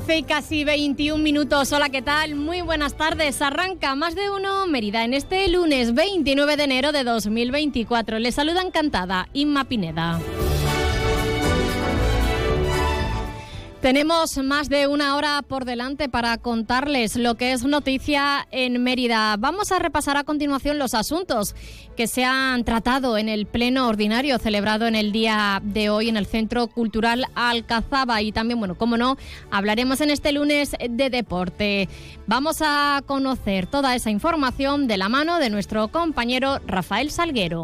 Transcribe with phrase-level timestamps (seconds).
[0.00, 1.72] 12 y casi 21 minutos.
[1.72, 2.34] Hola, ¿qué tal?
[2.34, 3.40] Muy buenas tardes.
[3.40, 8.18] Arranca más de uno Mérida en este lunes 29 de enero de 2024.
[8.18, 10.20] Les saluda encantada Inma Pineda.
[13.86, 19.36] Tenemos más de una hora por delante para contarles lo que es noticia en Mérida.
[19.38, 21.54] Vamos a repasar a continuación los asuntos
[21.96, 26.16] que se han tratado en el pleno ordinario celebrado en el día de hoy en
[26.16, 29.18] el Centro Cultural Alcazaba y también, bueno, como no,
[29.52, 31.88] hablaremos en este lunes de deporte.
[32.26, 37.62] Vamos a conocer toda esa información de la mano de nuestro compañero Rafael Salguero.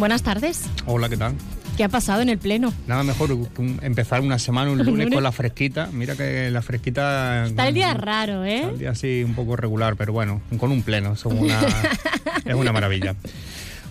[0.00, 0.62] Buenas tardes.
[0.86, 1.34] Hola, ¿qué tal?
[1.76, 2.72] ¿Qué ha pasado en el Pleno?
[2.86, 5.90] Nada mejor que empezar una semana, un lunes, con la fresquita.
[5.92, 7.44] Mira que la fresquita...
[7.44, 8.60] Está el día raro, ¿eh?
[8.60, 11.12] Está el día así un poco regular, pero bueno, con un Pleno.
[11.12, 13.14] es una maravilla.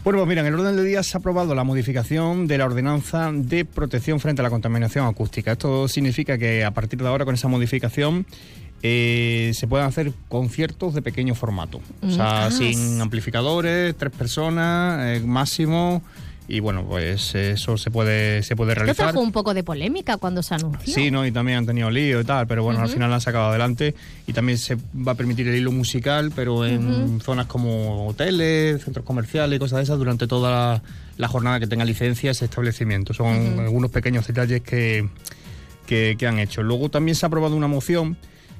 [0.04, 2.66] Bueno, pues mira, en el orden del día se ha aprobado la modificación de la
[2.66, 5.52] ordenanza de protección frente a la contaminación acústica.
[5.52, 8.26] Esto significa que a partir de ahora, con esa modificación,
[8.82, 11.82] eh, se pueden hacer conciertos de pequeño formato.
[12.02, 16.02] O sea, ah, sin amplificadores, tres personas, eh, máximo.
[16.48, 18.94] Y bueno, pues eso se puede, se puede realizar.
[18.94, 20.92] Esto trajo un poco de polémica cuando se anunció.
[20.92, 21.24] Sí, ¿no?
[21.24, 23.94] Y también han tenido lío y tal, pero bueno, al final han sacado adelante.
[24.26, 29.06] Y también se va a permitir el hilo musical, pero en zonas como hoteles, centros
[29.06, 30.82] comerciales y cosas de esas durante toda
[31.18, 33.14] la, jornada que tenga licencia ese establecimiento.
[33.14, 35.08] Son algunos pequeños detalles que,
[35.86, 36.64] que, que han hecho.
[36.64, 38.18] Luego también se ha aprobado una moción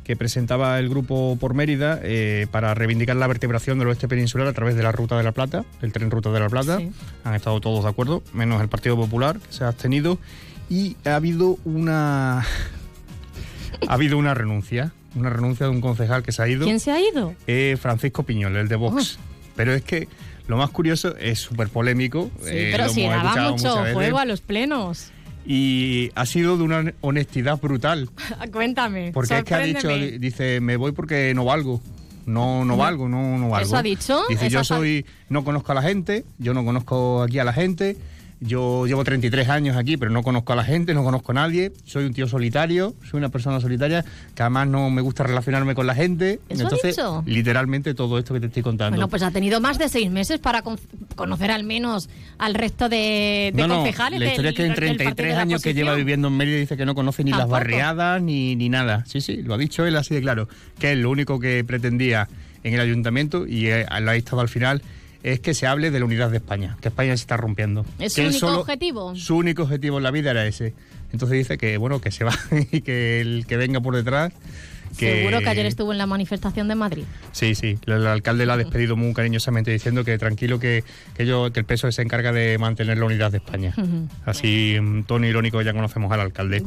[0.10, 4.54] que presentaba el grupo por Mérida eh, para reivindicar la vertebración del oeste peninsular a
[4.54, 6.80] través de la Ruta de la Plata, el tren Ruta de la Plata.
[7.24, 10.18] Han estado todos de acuerdo, menos el Partido Popular, que se ha abstenido.
[10.68, 12.40] Y ha habido una.
[13.88, 14.94] ha habido una renuncia.
[15.14, 16.66] Una renuncia de un concejal que se ha ido.
[16.66, 17.36] ¿Quién se ha ido?
[17.46, 19.20] Eh, Francisco Piñol, el de Vox.
[19.20, 19.24] Oh.
[19.56, 20.08] Pero es que
[20.48, 22.32] lo más curioso es súper polémico.
[22.42, 25.12] Sí, eh, pero si daba mucho juego a los plenos
[25.46, 28.10] y ha sido de una honestidad brutal.
[28.52, 29.12] Cuéntame.
[29.14, 31.82] Porque es que ha dicho, dice, me voy porque no valgo.
[32.26, 33.66] No, no valgo, no, no valgo.
[33.66, 34.22] ¿Eso ha dicho?
[34.30, 37.98] Dice, yo soy, no conozco a la gente, yo no conozco aquí a la gente,
[38.42, 41.74] yo llevo 33 años aquí, pero no conozco a la gente, no conozco a nadie.
[41.84, 45.86] Soy un tío solitario, soy una persona solitaria que además no me gusta relacionarme con
[45.86, 46.40] la gente.
[46.48, 48.96] Entonces, literalmente todo esto que te estoy contando.
[48.96, 50.64] Bueno, pues ha tenido más de seis meses para
[51.16, 54.20] conocer al menos al resto de, concejales.
[54.20, 56.96] La historia es que en 33 años que lleva viviendo en Mérida dice que no
[56.96, 59.04] conoce ni las barriadas ni, ni nada.
[59.06, 60.48] Sí, sí, lo ha dicho él así de claro.
[60.80, 62.30] Que es lo único que pretendía
[62.64, 64.82] en el ayuntamiento y eh, lo ha estado al final
[65.24, 67.86] es que se hable de la unidad de España, que España se está rompiendo.
[68.00, 69.16] ¿Es su único objetivo?
[69.16, 70.74] Su único objetivo en la vida era ese.
[71.12, 72.34] Entonces dice que, bueno, que se va
[72.72, 74.34] y que el que venga por detrás
[74.92, 77.04] Seguro que ayer estuvo en la manifestación de Madrid.
[77.32, 77.78] Sí, sí.
[77.86, 80.84] El, alcalde la ha despedido muy cariñosamente diciendo que tranquilo que,
[81.16, 83.74] que, yo, que el PSOE se encarga de mantener la unidad de España.
[84.26, 86.64] Así, en tono irónico, ya conocemos al alcalde.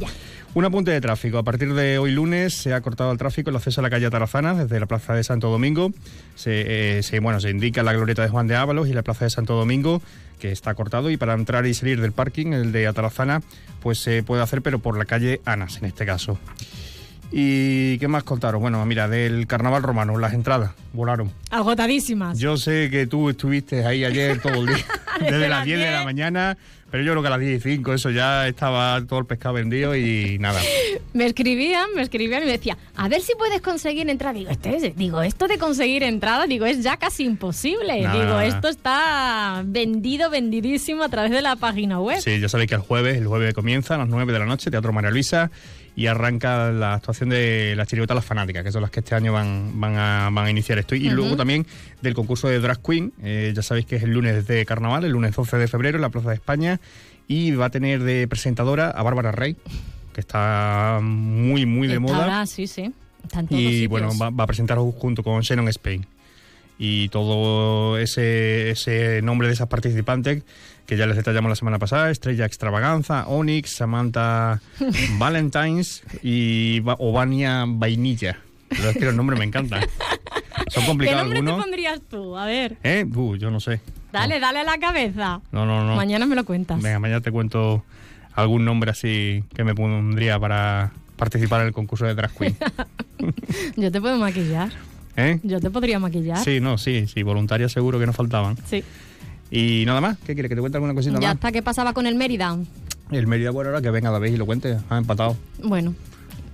[0.54, 1.38] Un apunte de tráfico.
[1.38, 4.10] A partir de hoy lunes se ha cortado el tráfico el acceso a la calle
[4.10, 5.92] Tarazana desde la plaza de Santo Domingo.
[6.34, 9.30] Se, eh, bueno, se indica la glorieta de Juan de Ábalos y la plaza de
[9.30, 10.02] Santo Domingo
[10.38, 13.42] que está cortado y para entrar y salir del parking, el de Atarazana,
[13.80, 16.36] pues se puede hacer pero por la calle Anas en este caso.
[17.34, 18.60] ¿Y qué más contaron?
[18.60, 21.30] Bueno, mira, del carnaval romano, las entradas volaron.
[21.50, 22.38] Agotadísimas.
[22.38, 24.84] Yo sé que tú estuviste ahí ayer todo el día,
[25.20, 26.58] desde las 10 de la mañana,
[26.90, 29.54] pero yo creo que a las 10 y 5 eso ya estaba todo el pescado
[29.54, 30.60] vendido y nada.
[31.14, 34.34] me escribían, me escribían y me decía, a ver si puedes conseguir entrada.
[34.34, 38.06] Digo, este digo, esto de conseguir entrada, digo, es ya casi imposible.
[38.12, 42.20] digo, esto está vendido, vendidísimo a través de la página web.
[42.20, 44.70] Sí, ya sabéis que el jueves, el jueves comienza a las 9 de la noche,
[44.70, 45.50] Teatro María Luisa
[45.94, 49.80] y arranca la actuación de las chirigotas fanáticas, que son las que este año van,
[49.80, 50.94] van, a, van a iniciar esto.
[50.94, 51.66] Y luego también
[52.00, 55.12] del concurso de Drag Queen, eh, ya sabéis que es el lunes de carnaval, el
[55.12, 56.80] lunes 12 de febrero en la Plaza de España,
[57.28, 59.56] y va a tener de presentadora a Bárbara Rey,
[60.14, 62.46] que está muy, muy de moda.
[62.46, 62.92] sí, sí.
[63.50, 66.06] y bueno, va, va, a presentar junto con Shannon Spain.
[66.78, 70.42] Y todo ese, ese nombre de esas participantes
[70.86, 74.60] que ya les detallamos la semana pasada, Estrella Extravaganza, Onyx, Samantha
[75.18, 78.38] Valentines y Ovania Vainilla.
[78.68, 79.84] Pero es que los nombres me encantan.
[80.68, 82.36] Son complicados ¿Qué nombre te pondrías tú?
[82.36, 82.78] A ver.
[82.82, 83.04] ¿Eh?
[83.14, 83.80] Uh, yo no sé.
[84.12, 85.40] Dale, dale a la cabeza.
[85.52, 85.96] No, no, no.
[85.96, 86.80] Mañana me lo cuentas.
[86.80, 87.84] Venga, mañana te cuento
[88.34, 92.56] algún nombre así que me pondría para participar en el concurso de Drag Queen.
[93.76, 94.70] Yo te puedo maquillar.
[95.16, 95.38] ¿Eh?
[95.42, 96.38] Yo te podría maquillar.
[96.38, 98.56] Sí, no, sí, sí, voluntarias seguro que no faltaban.
[98.66, 98.82] Sí.
[99.52, 100.48] Y nada más, ¿qué quieres?
[100.48, 101.34] ¿Que te cuente alguna cosita Ya más?
[101.34, 102.56] está, ¿qué pasaba con el Mérida?
[103.10, 105.36] El Mérida, bueno, ahora que venga David y lo cuente, ha empatado.
[105.62, 105.94] Bueno,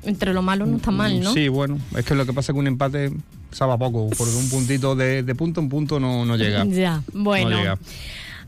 [0.03, 1.33] entre lo malo no está mal, ¿no?
[1.33, 3.13] Sí, bueno, es que lo que pasa es que un empate
[3.53, 6.65] sabe a poco, porque un puntito de, de punto en punto no, no llega.
[6.65, 7.51] Ya, bueno.
[7.51, 7.79] No llega.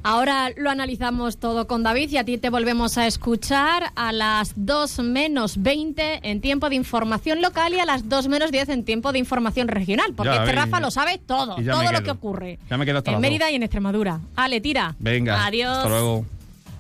[0.03, 4.55] Ahora lo analizamos todo con David y a ti te volvemos a escuchar a las
[4.57, 8.85] 2 menos 20 en tiempo de información local y a las 2 menos 10 en
[8.85, 12.59] tiempo de información regional, porque Ya, este Rafa lo sabe todo, todo lo que ocurre.
[12.71, 14.21] Ya me quedo hasta en Mérida y en Extremadura.
[14.37, 14.97] Ale, tira.
[14.99, 15.77] Venga, Adiós.
[15.77, 16.25] hasta luego.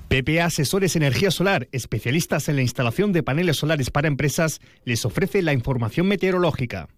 [0.08, 5.42] PPA Asesores Energía Solar, especialistas en la instalación de paneles solares para empresas, les ofrece
[5.42, 6.88] la información meteorológica.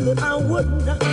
[0.00, 1.09] I would not.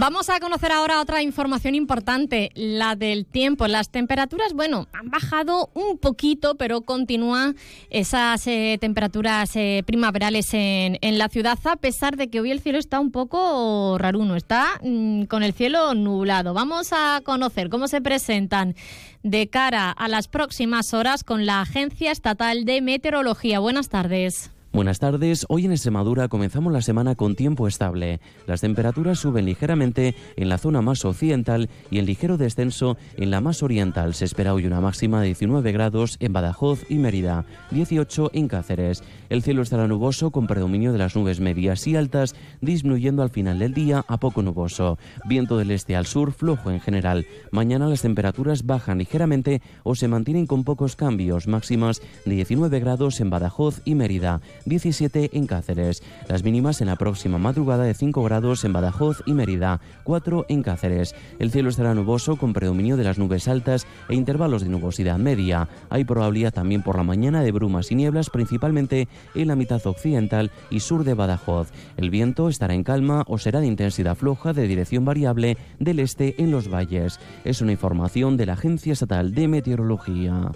[0.00, 3.66] Vamos a conocer ahora otra información importante, la del tiempo.
[3.66, 7.54] Las temperaturas, bueno, han bajado un poquito, pero continúan
[7.90, 12.60] esas eh, temperaturas eh, primaverales en, en la ciudad, a pesar de que hoy el
[12.60, 16.54] cielo está un poco raruno, está mm, con el cielo nublado.
[16.54, 18.76] Vamos a conocer cómo se presentan
[19.22, 23.58] de cara a las próximas horas con la Agencia Estatal de Meteorología.
[23.58, 24.50] Buenas tardes.
[24.72, 25.46] Buenas tardes.
[25.48, 28.20] Hoy en Extremadura comenzamos la semana con tiempo estable.
[28.46, 33.40] Las temperaturas suben ligeramente en la zona más occidental y en ligero descenso en la
[33.40, 34.14] más oriental.
[34.14, 39.02] Se espera hoy una máxima de 19 grados en Badajoz y Mérida, 18 en Cáceres.
[39.28, 43.58] El cielo estará nuboso con predominio de las nubes medias y altas, disminuyendo al final
[43.58, 44.98] del día a poco nuboso.
[45.24, 47.26] Viento del este al sur flojo en general.
[47.50, 53.20] Mañana las temperaturas bajan ligeramente o se mantienen con pocos cambios, máximas de 19 grados
[53.20, 56.02] en Badajoz y Mérida, 17 en Cáceres.
[56.28, 60.62] Las mínimas en la próxima madrugada de 5 grados en Badajoz y Mérida, 4 en
[60.62, 61.14] Cáceres.
[61.38, 65.68] El cielo estará nuboso con predominio de las nubes altas e intervalos de nubosidad media.
[65.88, 70.50] Hay probabilidad también por la mañana de brumas y nieblas, principalmente en la mitad occidental
[70.70, 71.70] y sur de Badajoz.
[71.96, 76.42] El viento estará en calma o será de intensidad floja de dirección variable del este
[76.42, 77.18] en los valles.
[77.44, 80.50] Es una información de la Agencia Estatal de Meteorología.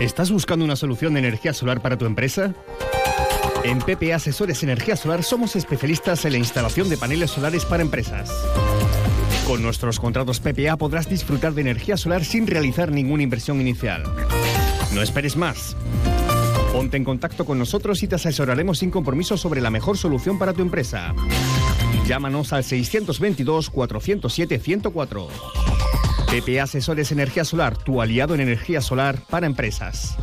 [0.00, 2.52] ¿Estás buscando una solución de energía solar para tu empresa?
[3.64, 8.30] En PPA Asesores Energía Solar somos especialistas en la instalación de paneles solares para empresas.
[9.46, 14.02] Con nuestros contratos PPA podrás disfrutar de energía solar sin realizar ninguna inversión inicial.
[14.92, 15.74] No esperes más.
[16.72, 20.52] Ponte en contacto con nosotros y te asesoraremos sin compromiso sobre la mejor solución para
[20.52, 21.14] tu empresa.
[22.06, 25.26] Llámanos al 622-407-104.
[26.40, 30.16] PPA Asesores Energía Solar, tu aliado en energía solar para empresas.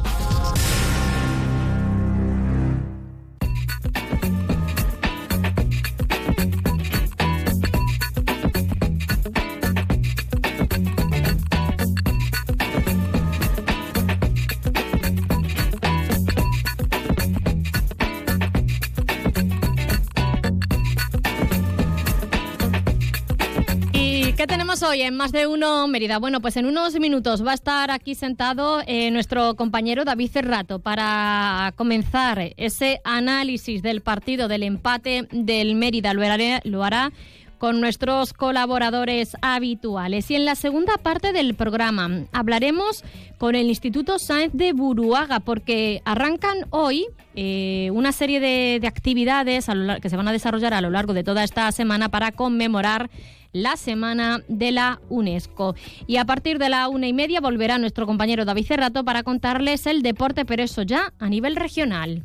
[24.43, 26.19] Qué tenemos hoy en Más de Uno Mérida?
[26.19, 30.79] Bueno, pues en unos minutos va a estar aquí sentado eh, nuestro compañero David Cerrato
[30.79, 36.13] para comenzar ese análisis del partido del empate del Mérida.
[36.13, 37.13] Lo hará,
[37.57, 40.29] con nuestros colaboradores habituales.
[40.29, 43.05] Y en la segunda parte del programa hablaremos
[43.37, 49.67] con el Instituto Sáenz de Buruaga, porque arrancan hoy eh, una serie de, de actividades
[50.01, 53.09] que se van a desarrollar a lo largo de toda esta semana para conmemorar
[53.53, 55.75] la semana de la UNESCO.
[56.07, 59.87] Y a partir de la una y media volverá nuestro compañero David Cerrato para contarles
[59.87, 62.23] el deporte, pero eso ya a nivel regional.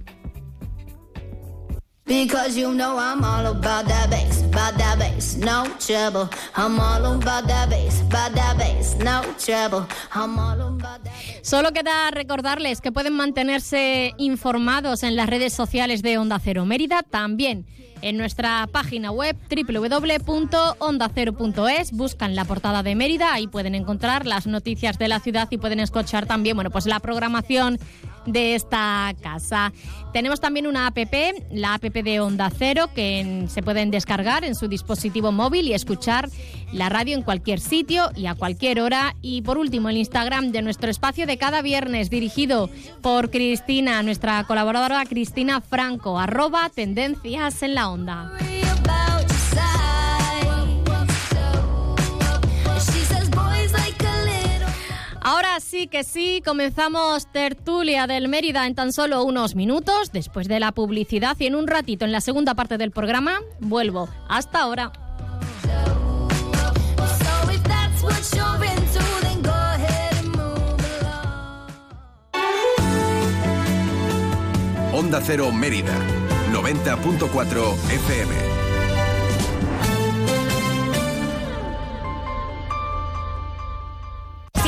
[2.09, 6.31] Because you know I'm all about that bass, about that bass, no trouble.
[6.57, 9.87] I'm all about that bass, about that bass, no trouble.
[10.15, 11.13] I'm all about that
[11.43, 17.03] Solo queda recordarles que pueden mantenerse informados en las redes sociales de Onda Cero Mérida,
[17.03, 17.67] también
[18.03, 21.93] en nuestra página web www.ondacero.es.
[21.93, 25.81] Buscan la portada de Mérida, ahí pueden encontrar las noticias de la ciudad y pueden
[25.81, 27.79] escuchar también, bueno, pues la programación
[28.27, 29.73] de esta casa.
[30.13, 30.99] Tenemos también una app,
[31.51, 36.29] la app de Onda Cero, que se pueden descargar en su dispositivo móvil y escuchar
[36.73, 39.15] la radio en cualquier sitio y a cualquier hora.
[39.23, 42.71] Y por último, el Instagram de nuestro espacio de cada viernes, dirigido
[43.03, 48.33] por Cristina, nuestra colaboradora Cristina Franco, arroba tendencias en la onda.
[55.61, 56.43] Sí, que sí.
[56.45, 61.55] Comenzamos tertulia del Mérida en tan solo unos minutos, después de la publicidad y en
[61.55, 64.09] un ratito en la segunda parte del programa vuelvo.
[64.29, 64.93] Hasta ahora.
[74.93, 75.95] Onda Cero Mérida,
[76.53, 78.58] 90.4 FM.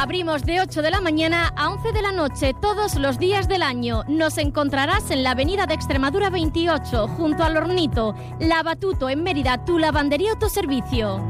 [0.00, 3.62] Abrimos de 8 de la mañana a 11 de la noche todos los días del
[3.62, 4.02] año.
[4.08, 8.14] Nos encontrarás en la avenida de Extremadura 28, junto al Hornito.
[8.38, 11.20] Lavatuto en Mérida, tu lavandería autoservicio.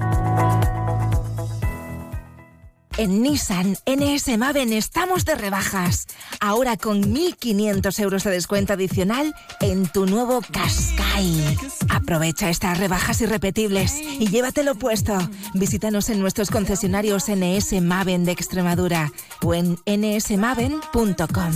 [3.01, 6.07] En Nissan NS Maven estamos de rebajas.
[6.39, 11.57] Ahora con 1.500 euros de descuento adicional en tu nuevo Qashqai.
[11.89, 15.17] Aprovecha estas rebajas irrepetibles y llévatelo puesto.
[15.55, 19.11] Visítanos en nuestros concesionarios NS Maven de Extremadura
[19.43, 21.53] o en nsmaven.com.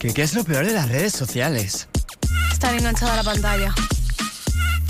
[0.00, 1.86] ¿Qué, ¿Qué es lo peor de las redes sociales?
[2.50, 3.72] Estar enganchada a la pantalla.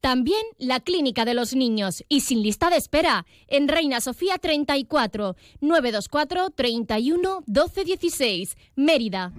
[0.00, 5.36] También la Clínica de los Niños y sin lista de espera en Reina Sofía 34
[5.60, 9.32] 924 31 12 16 Mérida.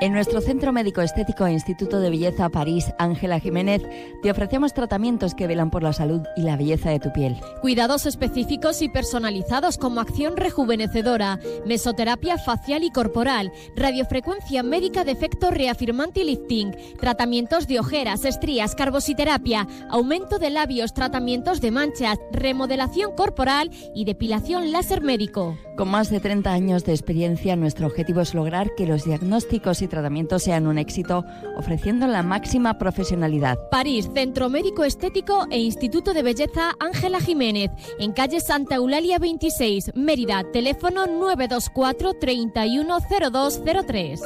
[0.00, 3.82] En nuestro Centro Médico Estético e Instituto de Belleza París, Ángela Jiménez,
[4.22, 7.36] te ofrecemos tratamientos que velan por la salud y la belleza de tu piel.
[7.62, 15.50] Cuidados específicos y personalizados como acción rejuvenecedora, mesoterapia facial y corporal, radiofrecuencia médica de efecto
[15.50, 23.16] reafirmante y lifting, tratamientos de ojeras, estrías, carbositerapia, aumento de labios, tratamientos de manchas, remodelación
[23.16, 25.58] corporal y depilación láser médico.
[25.76, 29.87] Con más de 30 años de experiencia, nuestro objetivo es lograr que los diagnósticos y
[29.88, 31.24] tratamientos sean un éxito,
[31.56, 33.58] ofreciendo la máxima profesionalidad.
[33.70, 39.92] París, Centro Médico Estético e Instituto de Belleza Ángela Jiménez, en calle Santa Eulalia 26,
[39.94, 44.20] Mérida, teléfono 924 310203.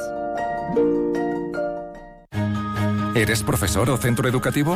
[3.15, 4.75] ¿Eres profesor o centro educativo?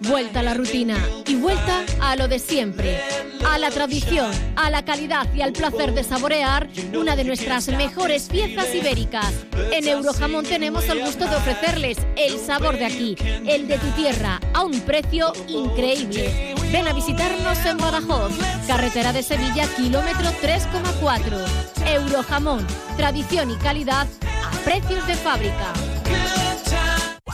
[0.00, 3.00] Vuelta a la rutina y vuelta a lo de siempre,
[3.46, 8.28] a la tradición, a la calidad y al placer de saborear una de nuestras mejores
[8.28, 9.32] piezas ibéricas.
[9.72, 14.40] En Eurojamón tenemos el gusto de ofrecerles el sabor de aquí, el de tu tierra,
[14.52, 16.54] a un precio increíble.
[16.70, 18.32] Ven a visitarnos en Badajoz,
[18.66, 21.46] carretera de Sevilla, kilómetro 3,4.
[21.86, 24.06] Eurojamón, tradición y calidad
[24.44, 25.72] a precios de fábrica.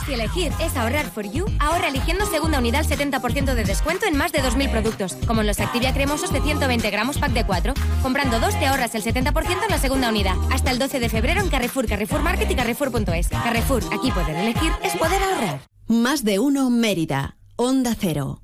[0.09, 4.17] Si elegir es ahorrar for you, ahorra eligiendo segunda unidad al 70% de descuento en
[4.17, 7.75] más de 2.000 productos, como en los Activia cremosos de 120 gramos pack de 4.
[8.01, 10.33] Comprando dos te ahorras el 70% en la segunda unidad.
[10.51, 13.29] Hasta el 12 de febrero en Carrefour, Carrefour Market y Carrefour.es.
[13.29, 15.59] Carrefour, aquí poder elegir es poder ahorrar.
[15.85, 17.37] Más de uno Mérida.
[17.55, 18.41] Onda Cero.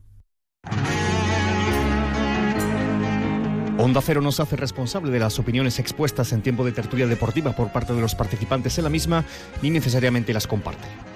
[3.80, 7.72] Onda Cero nos hace responsable de las opiniones expuestas en tiempo de tertulia deportiva por
[7.72, 9.26] parte de los participantes en la misma,
[9.64, 11.15] ni necesariamente las comparte.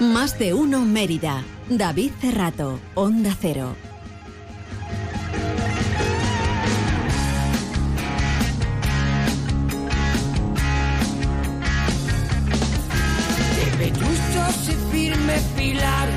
[0.00, 1.42] Más de uno Mérida.
[1.70, 2.78] David Cerrato.
[2.94, 3.74] Onda Cero.
[13.78, 16.08] de y firmes pilar,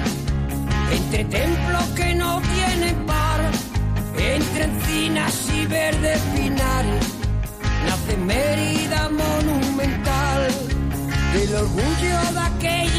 [0.92, 3.42] entre templos que no tienen par,
[4.18, 7.06] entre encinas y verdes pinares,
[7.86, 10.48] nace Mérida monumental,
[11.34, 12.99] del orgullo de aquellas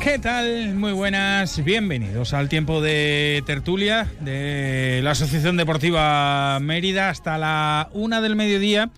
[0.00, 0.74] ¿Qué tal?
[0.74, 8.20] Muy buenas, bienvenidos al tiempo de tertulia de la Asociación Deportiva Mérida hasta la una
[8.20, 8.90] del mediodía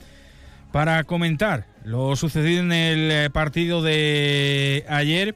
[0.71, 5.35] para comentar lo sucedido en el partido de ayer.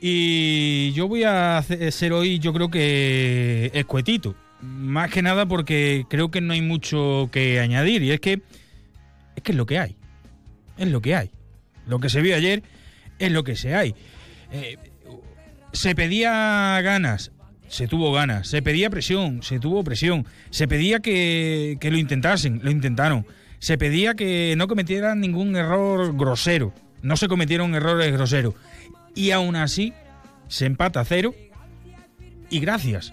[0.00, 4.34] Y yo voy a hacer- ser hoy, yo creo que escuetito.
[4.60, 8.02] Más que nada porque creo que no hay mucho que añadir.
[8.02, 8.40] Y es que
[9.36, 9.96] es que es lo que hay.
[10.76, 11.30] Es lo que hay.
[11.86, 12.62] Lo que se vio ayer
[13.18, 13.94] es lo que se hay.
[14.52, 14.76] Eh,
[15.72, 17.30] se pedía ganas,
[17.68, 18.48] se tuvo ganas.
[18.48, 20.26] Se pedía presión, se tuvo presión.
[20.50, 23.26] Se pedía que, que lo intentasen, lo intentaron.
[23.60, 26.72] Se pedía que no cometieran ningún error grosero.
[27.02, 28.54] No se cometieron errores groseros.
[29.14, 29.92] Y aún así,
[30.48, 31.34] se empata a cero.
[32.50, 33.12] Y gracias.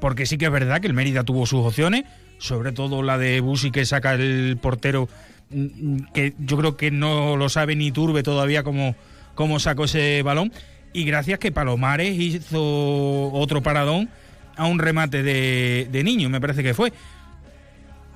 [0.00, 2.04] Porque sí que es verdad que el Mérida tuvo sus opciones.
[2.38, 5.08] Sobre todo la de Busi que saca el portero.
[5.50, 8.96] mm, Que yo creo que no lo sabe ni Turbe todavía cómo,
[9.34, 10.52] cómo sacó ese balón.
[10.92, 14.08] Y gracias que Palomares hizo otro paradón
[14.56, 16.92] a un remate de, de niño, me parece que fue.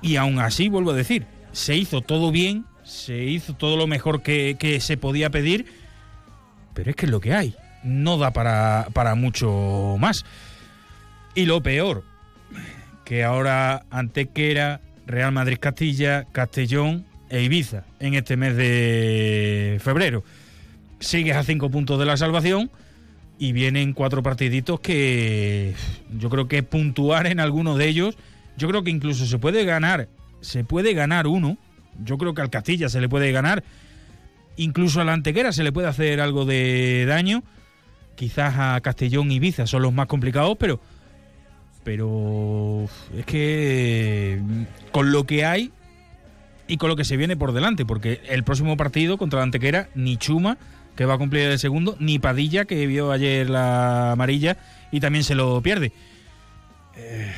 [0.01, 4.21] Y aún así, vuelvo a decir, se hizo todo bien, se hizo todo lo mejor
[4.21, 5.65] que, que se podía pedir,
[6.79, 10.23] pero es que es lo que hay, no da para, para mucho más.
[11.35, 12.05] Y lo peor,
[13.03, 20.23] que ahora Antequera, Real Madrid Castilla, Castellón e Ibiza en este mes de febrero.
[21.01, 22.71] Sigues a cinco puntos de la salvación
[23.37, 25.75] y vienen cuatro partiditos que
[26.17, 28.15] yo creo que puntuar en alguno de ellos,
[28.55, 30.07] yo creo que incluso se puede ganar,
[30.39, 31.57] se puede ganar uno,
[32.05, 33.65] yo creo que al Castilla se le puede ganar,
[34.59, 37.43] incluso a la Antequera se le puede hacer algo de daño,
[38.15, 40.79] quizás a Castellón y Ibiza son los más complicados, pero
[41.83, 45.71] pero es que mm, con lo que hay
[46.67, 49.89] y con lo que se viene por delante, porque el próximo partido contra la Antequera,
[49.95, 50.57] ni Chuma,
[50.95, 54.57] que va a cumplir el segundo, ni Padilla, que vio ayer la amarilla
[54.91, 55.93] y también se lo pierde.
[56.95, 57.33] Eh,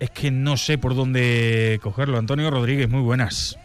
[0.00, 2.18] es que no sé por dónde cogerlo.
[2.18, 3.56] Antonio Rodríguez, muy buenas.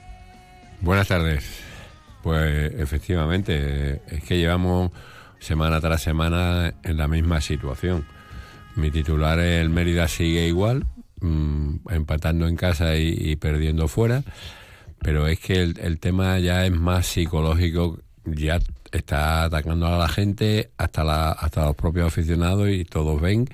[0.79, 1.70] Buenas tardes.
[2.21, 4.91] Pues efectivamente, es que llevamos
[5.39, 8.05] semana tras semana en la misma situación.
[8.75, 10.85] Mi titular, el Mérida, sigue igual,
[11.19, 14.23] mm, empatando en casa y, y perdiendo fuera,
[14.99, 18.59] pero es que el, el tema ya es más psicológico, ya
[18.91, 23.47] está atacando a la gente, hasta, la, hasta los propios aficionados y todos ven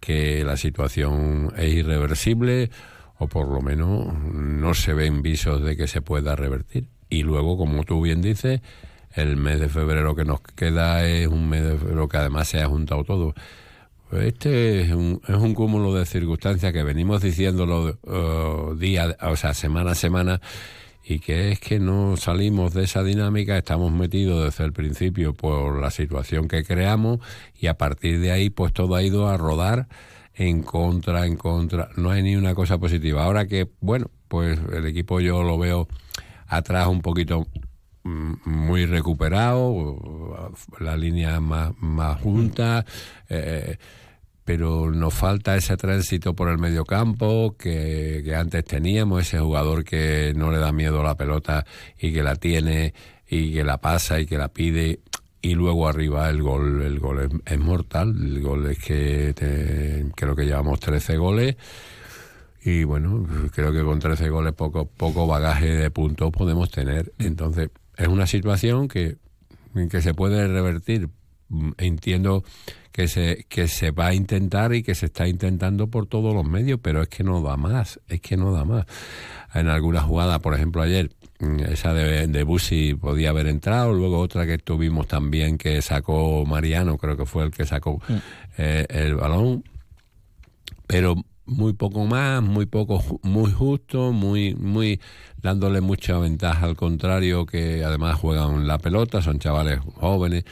[0.00, 2.70] que la situación es irreversible
[3.18, 6.88] o por lo menos no se ven visos de que se pueda revertir.
[7.12, 8.62] Y luego, como tú bien dices,
[9.14, 12.62] el mes de febrero que nos queda es un mes de febrero que además se
[12.62, 13.34] ha juntado todo.
[14.12, 19.52] Este es un, es un cúmulo de circunstancias que venimos diciéndolo uh, día, o sea,
[19.52, 20.40] semana a semana,
[21.04, 25.82] y que es que no salimos de esa dinámica, estamos metidos desde el principio por
[25.82, 27.18] la situación que creamos,
[27.60, 29.86] y a partir de ahí, pues todo ha ido a rodar
[30.34, 33.24] en contra, en contra, no hay ni una cosa positiva.
[33.24, 35.88] Ahora que, bueno, pues el equipo yo lo veo
[36.56, 37.46] atrás un poquito
[38.04, 42.84] mm, muy recuperado, la línea más, más junta,
[43.28, 43.76] eh,
[44.44, 49.84] pero nos falta ese tránsito por el medio campo que, que antes teníamos, ese jugador
[49.84, 51.64] que no le da miedo a la pelota
[52.00, 52.92] y que la tiene
[53.28, 55.00] y que la pasa y que la pide
[55.40, 60.04] y luego arriba el gol el gol es, es mortal el gol es que te-
[60.14, 61.56] creo que llevamos 13 goles
[62.64, 67.12] y bueno creo que con 13 goles poco poco bagaje de puntos podemos tener.
[67.18, 69.16] Entonces es una situación que
[69.90, 71.08] que se puede revertir.
[71.48, 72.44] Mm, entiendo
[72.92, 76.44] que se, que se va a intentar y que se está intentando por todos los
[76.44, 78.86] medios, pero es que no da más, es que no da más.
[79.54, 84.18] En alguna jugada, por ejemplo, ayer, mm, esa de, de Busi podía haber entrado, luego
[84.18, 88.00] otra que tuvimos también que sacó Mariano, creo que fue el que sacó
[88.58, 89.64] eh, el balón,
[90.86, 91.16] pero
[91.52, 95.00] muy poco más, muy poco, muy justo, muy, muy
[95.40, 100.44] dándole mucha ventaja al contrario que además juegan la pelota, son chavales jóvenes.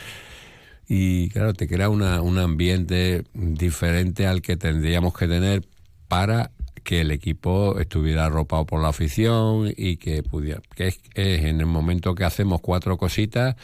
[0.88, 5.62] Y claro, te crea una, un ambiente diferente al que tendríamos que tener
[6.08, 6.50] para
[6.82, 11.60] que el equipo estuviera arropado por la afición y que pudiera, que es, es en
[11.60, 13.56] el momento que hacemos cuatro cositas,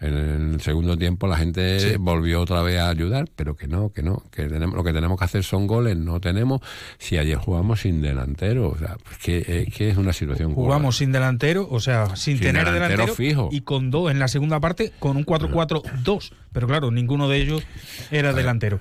[0.00, 4.02] en el segundo tiempo la gente volvió otra vez a ayudar, pero que no, que
[4.02, 6.62] no, que tenemos, lo que tenemos que hacer son goles, no tenemos,
[6.98, 10.96] si ayer jugamos sin delantero, o sea, pues que, es que es una situación Jugamos
[10.96, 13.48] sin delantero, o sea, sin, Sin tener delantero delantero, fijo.
[13.52, 16.32] y con dos en la segunda parte, con un 4-4-2.
[16.52, 17.66] Pero claro, ninguno de ellos
[18.10, 18.80] era delantero.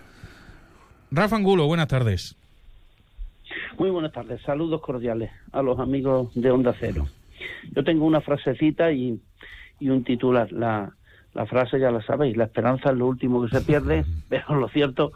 [1.11, 2.35] Rafa Angulo, buenas tardes.
[3.77, 7.07] Muy buenas tardes, saludos cordiales a los amigos de Onda Cero.
[7.75, 9.19] Yo tengo una frasecita y,
[9.79, 10.51] y un titular.
[10.51, 10.93] La,
[11.33, 14.67] la frase ya la sabéis, la esperanza es lo último que se pierde, pero lo
[14.69, 15.11] cierto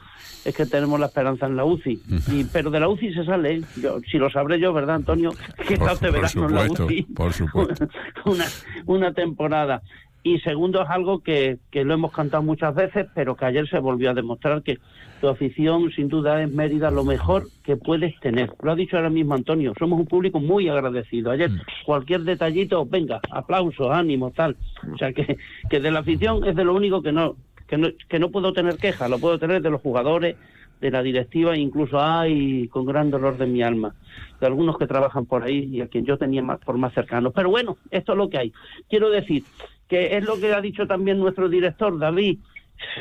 [0.46, 2.02] es que tenemos la esperanza en la UCI.
[2.32, 3.62] Y, pero de la UCI se sale, ¿eh?
[3.82, 5.32] yo, si lo sabré yo, ¿verdad, Antonio?
[5.68, 7.88] Que estado este verano en la UCI por supuesto.
[8.26, 8.46] una,
[8.86, 9.82] una temporada.
[10.24, 13.80] Y segundo es algo que, que lo hemos cantado muchas veces, pero que ayer se
[13.80, 14.80] volvió a demostrar que
[15.20, 18.52] tu afición sin duda es Mérida lo mejor que puedes tener.
[18.62, 21.32] Lo ha dicho ahora mismo Antonio, somos un público muy agradecido.
[21.32, 21.52] Ayer
[21.86, 24.56] cualquier detallito, venga, aplausos, ánimo, tal.
[24.94, 25.38] O sea que,
[25.70, 27.36] que de la afición es de lo único que no,
[27.68, 30.38] que no, que no puedo tener quejas, lo puedo tener de los jugadores,
[30.84, 33.96] de la directiva, incluso hay con gran dolor de mi alma,
[34.42, 37.32] de algunos que trabajan por ahí y a quien yo tenía más por más cercanos.
[37.34, 38.54] Pero bueno, esto es lo que hay.
[38.90, 39.44] Quiero decir
[39.88, 42.40] que es lo que ha dicho también nuestro director, David.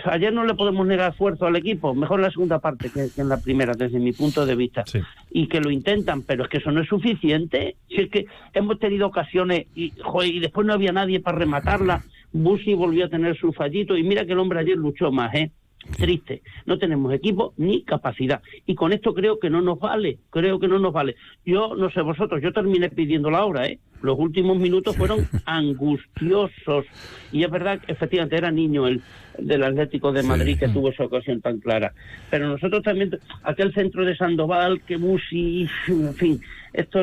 [0.05, 3.21] Ayer no le podemos negar esfuerzo al equipo, mejor en la segunda parte que, que
[3.21, 4.85] en la primera, desde mi punto de vista.
[5.31, 7.77] Y que lo intentan, pero es que eso no es suficiente.
[7.89, 12.05] Si es que hemos tenido ocasiones y, joder, y después no había nadie para rematarla.
[12.33, 15.51] Busi volvió a tener su fallito y mira que el hombre ayer luchó más, ¿eh?
[15.97, 16.43] Triste.
[16.67, 18.41] No tenemos equipo ni capacidad.
[18.67, 20.19] Y con esto creo que no nos vale.
[20.31, 21.17] Creo que no nos vale.
[21.45, 23.79] Yo, no sé vosotros, yo terminé pidiendo la hora, ¿eh?
[24.01, 26.87] Los últimos minutos fueron angustiosos.
[27.33, 29.01] Y es verdad que efectivamente era niño el
[29.39, 31.93] del Atlético de Madrid que tuvo esa ocasión tan clara.
[32.31, 36.41] Pero nosotros también, aquel centro de Sandoval, que Busi, en fin,
[36.73, 37.03] esto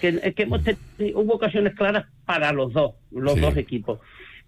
[0.00, 4.00] que, que hemos tenido- hubo ocasiones claras para los dos, los dos equipos.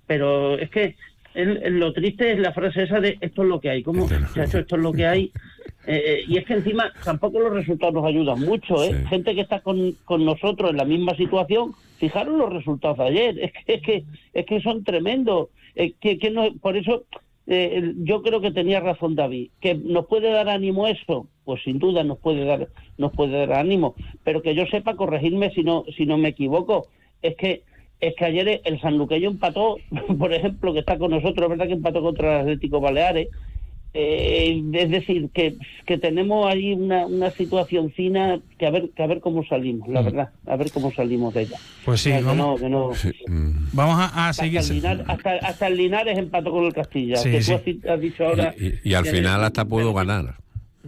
[0.06, 0.96] Pero es que
[1.34, 3.82] el- lo triste es la frase esa de esto es lo que hay.
[3.82, 5.30] ¿Cómo, muchacho, esto es lo que hay?
[5.84, 9.04] Eh, eh, y es que encima tampoco los resultados nos ayudan mucho, ¿eh?
[9.08, 13.38] Gente que está con, con nosotros en la misma situación, fijaros los resultados de ayer,
[13.40, 15.48] es que, es que, es que son tremendos.
[15.74, 17.02] Eh, que, que no, por eso
[17.48, 21.80] eh, yo creo que tenía razón David, que nos puede dar ánimo eso, pues sin
[21.80, 25.84] duda nos puede dar, nos puede dar ánimo, pero que yo sepa corregirme si no,
[25.96, 26.86] si no me equivoco,
[27.22, 27.62] es que
[28.02, 29.78] es que ayer el sanluqueño empató,
[30.18, 31.66] por ejemplo, que está con nosotros, ¿verdad?
[31.68, 33.28] Que empató contra el Atlético Baleares.
[33.94, 39.02] Eh, es decir, que, que tenemos ahí una, una situación fina que a ver que
[39.02, 41.58] a ver cómo salimos, la verdad, a ver cómo salimos de ella.
[41.84, 42.90] Pues sí, O sea, que vamos- no- que no-
[43.74, 44.60] Vamos a, a hasta, seguir.
[44.60, 47.52] el Linares, hasta, hasta el Linares empató con el Castilla, Sí, que sí.
[47.52, 48.54] tú has, has dicho ahora.
[48.58, 50.36] Y, y al final hasta pudo ganar.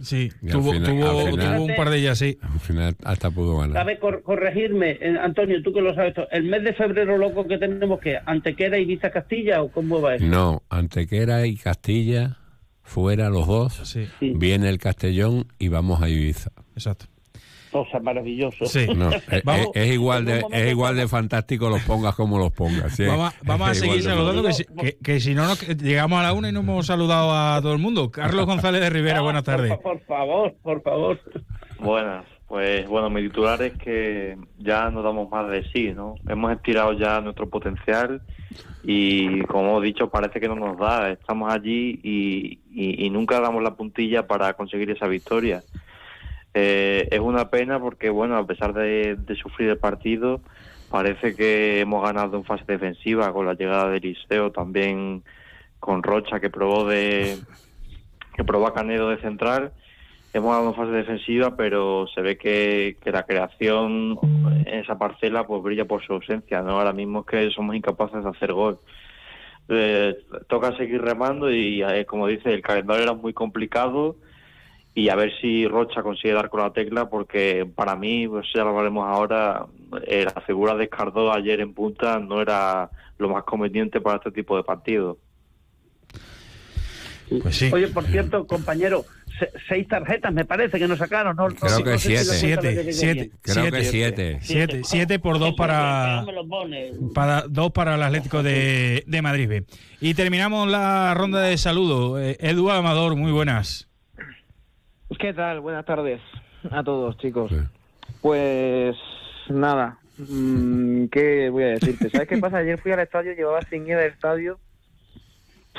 [0.01, 2.37] Sí, Y tuvo, final- tuvo- final- tuvo un par de ellas, sí.
[2.41, 3.77] Al final hasta pudo ganar.
[3.77, 6.27] Sabe cor- corregirme, eh, Antonio, tú que lo sabes, todo.
[6.31, 10.25] el mes de febrero loco que tenemos que Antequera, Ibiza, Castilla o cómo va eso?
[10.25, 12.37] No, Antequera y Castilla,
[12.83, 13.97] fuera los dos.
[14.21, 16.51] Viene el Castellón y vamos a Ibiza.
[16.75, 17.05] Exacto.
[17.75, 18.65] Cosa maravillosa.
[18.95, 22.95] No, es, es- es igual de, es igual de fantástico los pongas como los pongas.
[22.95, 23.03] sí.
[23.05, 26.23] Vamos, a- vamos a seguir saludando, que, si, que- que si no, nos- llegamos a
[26.23, 28.09] la una y no hemos saludado a todo el mundo.
[28.11, 29.77] Carlos González de Rivera, buenas tardes.
[29.79, 31.19] Por favor, por favor.
[31.79, 36.15] Buenas, pues bueno, mi titular es que ya nos damos más de sí, ¿no?
[36.29, 38.21] Hemos estirado ya nuestro potencial
[38.85, 43.41] y como he dicho parece que no nos da, estamos allí y, y- y nunca
[43.41, 45.61] damos la puntilla para conseguir esa victoria.
[46.57, 50.39] Eh, es una pena porque bueno, a pesar de, sufrir el partido,
[50.89, 55.23] parece que hemos ganado en fase defensiva con la llegada de Eliseo, también
[55.81, 57.37] con Rocha que probó de
[58.35, 59.73] que probó a Canedo de central
[60.33, 64.17] hemos dado en fase defensiva, pero se ve que, que la creación
[64.65, 66.61] en esa parcela pues brilla por su ausencia.
[66.61, 68.79] no Ahora mismo es que somos incapaces de hacer gol.
[69.67, 70.15] Eh,
[70.47, 74.17] toca seguir remando y, eh, como dice, el calendario era muy complicado
[74.97, 78.63] y a ver si Rocha consigue dar con la tecla, porque para mí, pues ya
[78.63, 79.65] lo hablaremos ahora,
[80.07, 84.31] eh, la figura de Cardó ayer en punta no era lo más conveniente para este
[84.31, 85.17] tipo de partidos.
[87.41, 87.71] Pues sí.
[87.73, 89.03] Oye, por cierto, compañero,
[89.39, 91.47] se- seis tarjetas me parece que nos sacaron, ¿no?
[91.47, 92.91] Creo que No sé si siete.
[92.93, 94.39] Siete, siete, que siete.
[94.41, 96.23] Siete, siete por dos para,
[97.15, 99.63] para dos para el Atlético de, de Madrid.
[99.99, 102.21] Y terminamos la ronda de saludos.
[102.21, 103.89] Eh, Edu Amador, muy buenas.
[105.19, 105.59] ¿Qué tal?
[105.61, 106.21] Buenas tardes
[106.71, 107.51] a todos, chicos.
[108.21, 108.95] Pues
[109.49, 112.09] nada, mm, ¿qué voy a decirte?
[112.09, 112.57] ¿Sabes qué pasa?
[112.57, 114.59] Ayer fui al estadio, llevaba sin ir al estadio.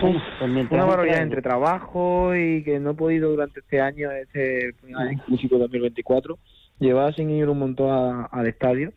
[0.02, 0.22] Uf,
[0.70, 4.74] una barbaridad entre trabajo y que no he podido durante este año, este
[5.12, 6.38] inclusive 2024,
[6.78, 8.92] llevaba sin ir un montón a- al estadio.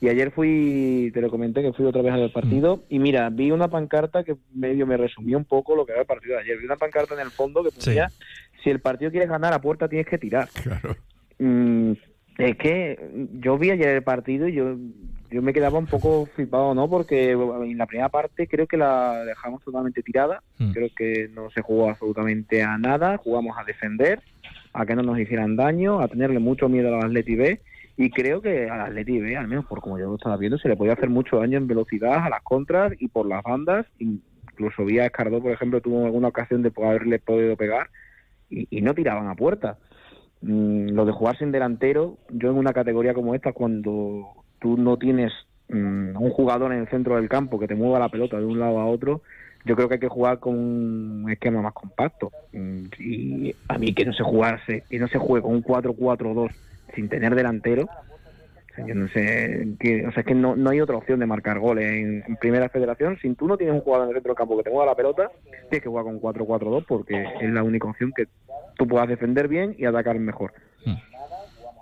[0.00, 2.82] Y ayer fui, te lo comenté, que fui otra vez al partido.
[2.88, 6.08] Y mira, vi una pancarta que medio me resumió un poco lo que era el
[6.08, 6.58] partido de ayer.
[6.58, 8.08] Vi una pancarta en el fondo que ponía,
[8.62, 10.48] si el partido quieres ganar a puerta tienes que tirar.
[11.38, 11.94] Mm,
[12.38, 14.76] es que yo vi ayer el partido y yo,
[15.30, 16.88] yo me quedaba un poco flipado, ¿no?
[16.88, 20.42] Porque en la primera parte creo que la dejamos totalmente tirada.
[20.72, 23.16] Creo que no se jugó absolutamente a nada.
[23.16, 24.20] Jugamos a defender,
[24.72, 27.60] a que no nos hicieran daño, a tenerle mucho miedo al Atleti B.
[27.96, 30.68] Y creo que al Atleti B, al menos por como yo lo estaba viendo, se
[30.68, 33.86] le podía hacer mucho daño en velocidad a las contras y por las bandas.
[33.98, 37.88] Incluso vi a Escardó, por ejemplo, tuvo alguna ocasión de haberle podido pegar
[38.70, 39.78] y, no tiraban a puerta.
[40.42, 44.96] Mm, lo de jugar sin delantero, yo en una categoría como esta, cuando tú no
[44.96, 45.32] tienes
[45.68, 48.58] mm, un jugador en el centro del campo que te mueva la pelota de un
[48.58, 49.22] lado a otro,
[49.64, 52.32] yo creo que hay que jugar con un esquema más compacto.
[52.52, 56.50] Mm, Y a mí que no se jugarse, que no se juegue con un 4-4-2
[56.94, 57.88] sin tener delantero,
[58.78, 61.58] yo no sé, que, o sea, es que no, no hay otra opción de marcar
[61.58, 63.18] goles en, en primera federación.
[63.20, 64.96] Si tú no tienes un jugador en el centro del campo que te mueva la
[64.96, 65.30] pelota,
[65.68, 68.28] tienes que jugar con 4-4-2 porque es la única opción que
[68.76, 70.52] tú puedas defender bien y atacar mejor.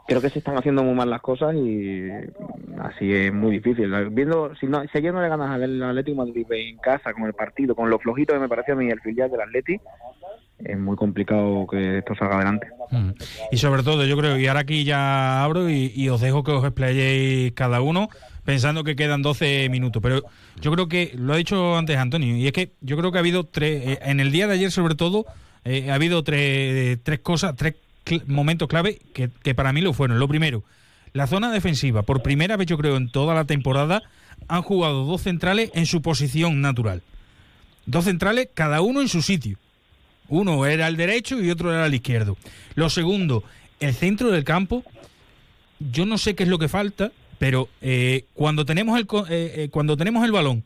[0.07, 2.09] Creo que se están haciendo muy mal las cosas y
[2.81, 3.92] así es muy difícil.
[4.11, 7.33] Viendo, si, no, si ayer no le ganas al Atlético Madrid en casa, con el
[7.33, 9.81] partido, con lo flojito que me pareció a mí el filial del Atleti,
[10.64, 12.66] es muy complicado que esto salga adelante.
[12.90, 13.11] Mm.
[13.53, 16.64] Y sobre todo, yo creo, y ahora aquí ya abro y, os dejo que os
[16.64, 18.09] explayéis cada uno
[18.44, 20.03] pensando que quedan 12 minutos.
[20.03, 20.23] Pero
[20.61, 23.20] yo creo que, lo ha dicho antes Antonio, y es que yo creo que ha
[23.20, 25.27] habido tres, eh, en el día de ayer sobre todo,
[25.64, 29.92] eh, ha habido tres, tres cosas, tres cl- momentos clave que, que para mí lo
[29.92, 30.18] fueron.
[30.18, 30.64] Lo primero,
[31.12, 34.03] la zona defensiva, por primera vez yo creo en toda la temporada,
[34.49, 37.03] han jugado dos centrales en su posición natural.
[37.87, 39.59] Dos centrales, cada uno en su sitio.
[40.31, 42.38] Uno era el derecho y otro era el izquierdo.
[42.75, 43.45] Lo segundo,
[43.81, 44.85] el centro del campo.
[45.79, 49.69] Yo no sé qué es lo que falta, pero eh, cuando tenemos el eh, eh,
[49.71, 50.62] cuando tenemos el balón,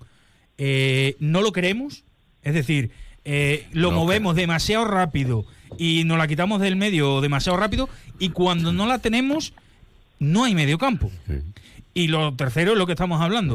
[0.58, 2.04] eh, no lo queremos.
[2.42, 2.90] Es decir,
[3.24, 5.46] eh, lo No, movemos demasiado rápido
[5.78, 7.88] y nos la quitamos del medio demasiado rápido.
[8.18, 9.54] Y cuando no la tenemos,
[10.18, 11.10] no hay medio campo.
[11.94, 13.54] Y lo tercero es lo que estamos hablando.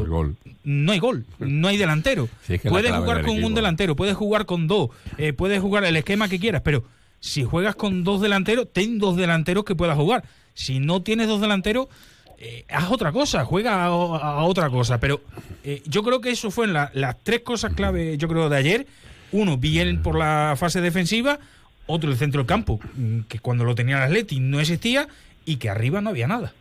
[0.63, 2.29] No hay gol, no hay delantero.
[2.47, 5.61] Sí, es que la puedes jugar con un delantero, puedes jugar con dos, eh, puedes
[5.61, 6.83] jugar el esquema que quieras, pero
[7.19, 10.23] si juegas con dos delanteros, ten dos delanteros que puedas jugar.
[10.53, 11.87] Si no tienes dos delanteros,
[12.37, 14.99] eh, haz otra cosa, juega a, a otra cosa.
[15.01, 15.21] Pero
[15.65, 18.87] eh, yo creo que eso fue la- las tres cosas clave, yo creo, de ayer.
[19.33, 21.39] Uno, bien por la fase defensiva,
[21.87, 25.07] otro el centro del campo, mm, que cuando lo tenía el Atleti no existía
[25.45, 26.53] y que arriba no había nada.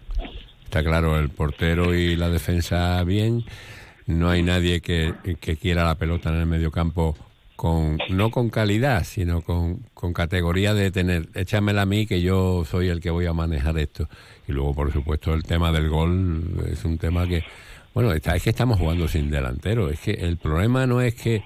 [0.69, 3.43] Está claro, el portero y la defensa bien.
[4.05, 7.17] No hay nadie que, que quiera la pelota en el medio campo
[7.57, 12.67] con, no con calidad, sino con, con categoría de tener, échamela a mí que yo
[12.67, 14.11] soy el que voy a manejar esto.
[14.47, 17.45] Y luego, por supuesto, el tema del gol es un tema que,
[17.95, 19.89] bueno, está, es que estamos jugando sin delantero.
[19.89, 21.45] Es que el problema no es que,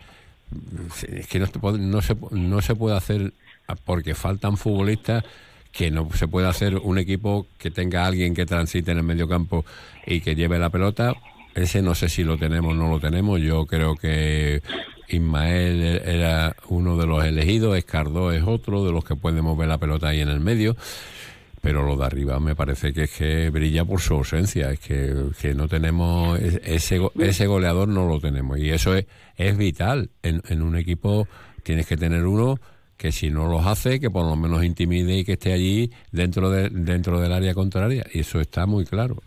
[1.13, 1.47] es que no
[1.79, 3.33] no se, no se puede hacer
[3.85, 5.23] porque faltan futbolistas
[5.73, 9.27] que no se puede hacer un equipo que tenga alguien que transite en el medio
[9.29, 9.65] campo
[10.07, 11.15] y que lleve la pelota.
[11.55, 13.41] Ese no sé si lo tenemos o no lo tenemos.
[13.41, 14.63] Yo creo que
[15.09, 19.79] Ismael era uno de los elegidos, Escardó es otro de los que pueden mover la
[19.79, 20.77] pelota ahí en el medio.
[21.61, 25.15] Pero lo de arriba me parece que es que brilla por su ausencia, es que,
[25.41, 28.59] que no tenemos es- ese, ese goleador, no lo tenemos.
[28.59, 29.07] Y eso es,
[29.37, 30.11] es vital.
[30.25, 31.29] En, en un equipo
[31.63, 32.59] tienes que tener uno
[33.03, 36.51] que si no los hace, que por lo menos intimide y que esté allí dentro,
[36.51, 38.07] de, dentro del área contraria.
[38.15, 39.17] Y eso está muy claro.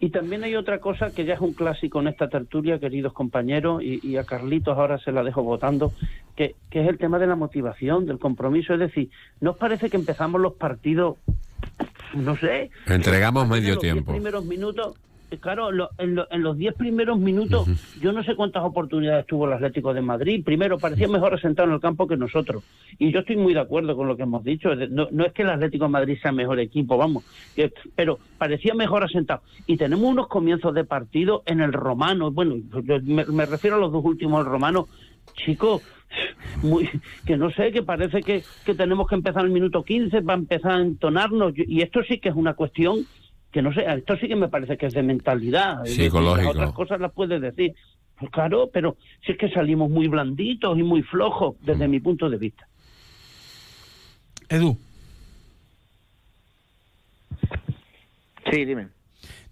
[0.00, 3.82] Y también hay otra cosa que ya es un clásico en esta tertulia, queridos compañeros,
[3.82, 5.92] y, y a Carlitos ahora se la dejo votando,
[6.36, 8.74] que, que es el tema de la motivación, del compromiso.
[8.74, 11.16] Es decir, ¿no os parece que empezamos los partidos,
[12.14, 14.12] no sé, Entregamos en medio los tiempo.
[14.12, 14.94] primeros minutos?
[15.40, 17.68] Claro, lo- en, lo- en los 10 primeros minutos,
[18.00, 20.42] yo no sé cuántas oportunidades tuvo el Atlético de Madrid.
[20.42, 22.64] Primero, parecía mejor asentado en el campo que nosotros.
[22.98, 24.74] Y yo estoy muy de acuerdo con lo que hemos dicho.
[24.74, 28.72] No, no es que el Atlético de Madrid sea mejor equipo, vamos, que- pero parecía
[28.74, 29.42] mejor asentado.
[29.66, 32.30] Y tenemos unos comienzos de partido en el romano.
[32.30, 34.88] Bueno, yo me, me refiero a los dos últimos, el romano.
[35.34, 35.82] Chicos,
[36.62, 36.88] muy,
[37.26, 40.72] que no sé, que parece que, que tenemos que empezar el minuto 15 para empezar
[40.72, 41.52] a entonarnos.
[41.54, 43.00] Y esto sí que es una cuestión
[43.52, 45.84] que no sé, esto sí que me parece que es de mentalidad.
[45.84, 46.50] Psicológico.
[46.50, 47.74] otras cosas las puedes decir.
[48.18, 52.28] Pues claro, pero si es que salimos muy blanditos y muy flojos desde mi punto
[52.28, 52.66] de vista.
[54.48, 54.76] Edu.
[58.50, 58.88] Sí, dime.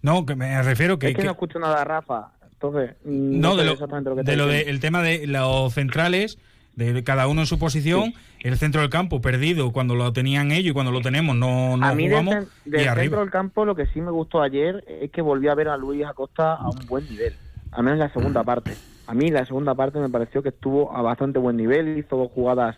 [0.01, 1.07] No, que me refiero que...
[1.09, 2.31] es que, que- no escucho nada, Rafa.
[2.51, 4.71] Entonces, mm, no, sé de lo, exactamente lo que de está lo de- diciendo.
[4.73, 6.37] el tema de los centrales,
[6.77, 10.69] de cada uno en su posición, el centro del campo perdido cuando lo tenían ellos
[10.71, 12.47] y cuando lo tenemos no, no a mí del, jugamos.
[12.65, 13.19] y del centro arriba.
[13.21, 16.05] del campo lo que sí me gustó ayer es que volví a ver a Luis
[16.05, 17.33] Acosta a un buen nivel,
[17.71, 18.13] al menos en la Mm.
[18.13, 18.73] segunda parte.
[19.07, 22.31] A mí la segunda parte me pareció que estuvo a bastante buen nivel, hizo dos
[22.31, 22.77] jugadas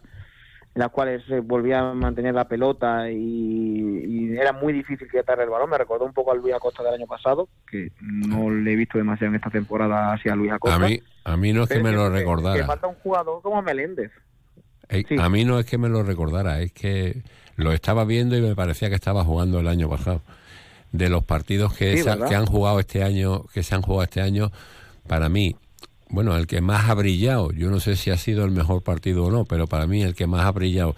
[0.75, 5.43] en las cuales eh, volvía a mantener la pelota y, y era muy difícil quitarle
[5.45, 5.69] el balón.
[5.69, 8.97] Me recordó un poco a Luis Acosta del año pasado, que no le he visto
[8.97, 10.75] demasiado en esta temporada hacia Luis Acosta.
[10.75, 12.65] A mí, a mí no es que me lo que- Que recordara.
[12.65, 14.12] falta un jugador como Meléndez.
[15.19, 17.21] A mí no es que me lo recordara, es que
[17.58, 20.21] lo estaba viendo y me parecía que estaba jugando el año pasado.
[20.91, 24.21] De los partidos que, Sí, se, han jugado este año, que se han jugado este
[24.21, 24.49] año,
[25.08, 25.55] para mí,
[26.09, 29.25] bueno, el que más ha brillado, yo no sé si ha sido el mejor partido
[29.25, 30.95] o no, pero para mí el que más ha brillado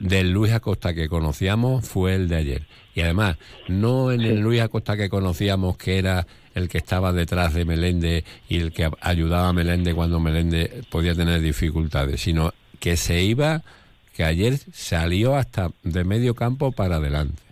[0.00, 2.66] del Luis Acosta que conocíamos fue el de ayer.
[2.94, 3.36] Y además,
[3.68, 8.24] no en el Luis Acosta que conocíamos que era el que estaba detrás de Meléndez
[8.48, 13.62] y el que ayudaba a Meléndez cuando Meléndez podía tener dificultades, sino que se iba,
[14.16, 17.49] que ayer salió hasta de medio campo para adelante.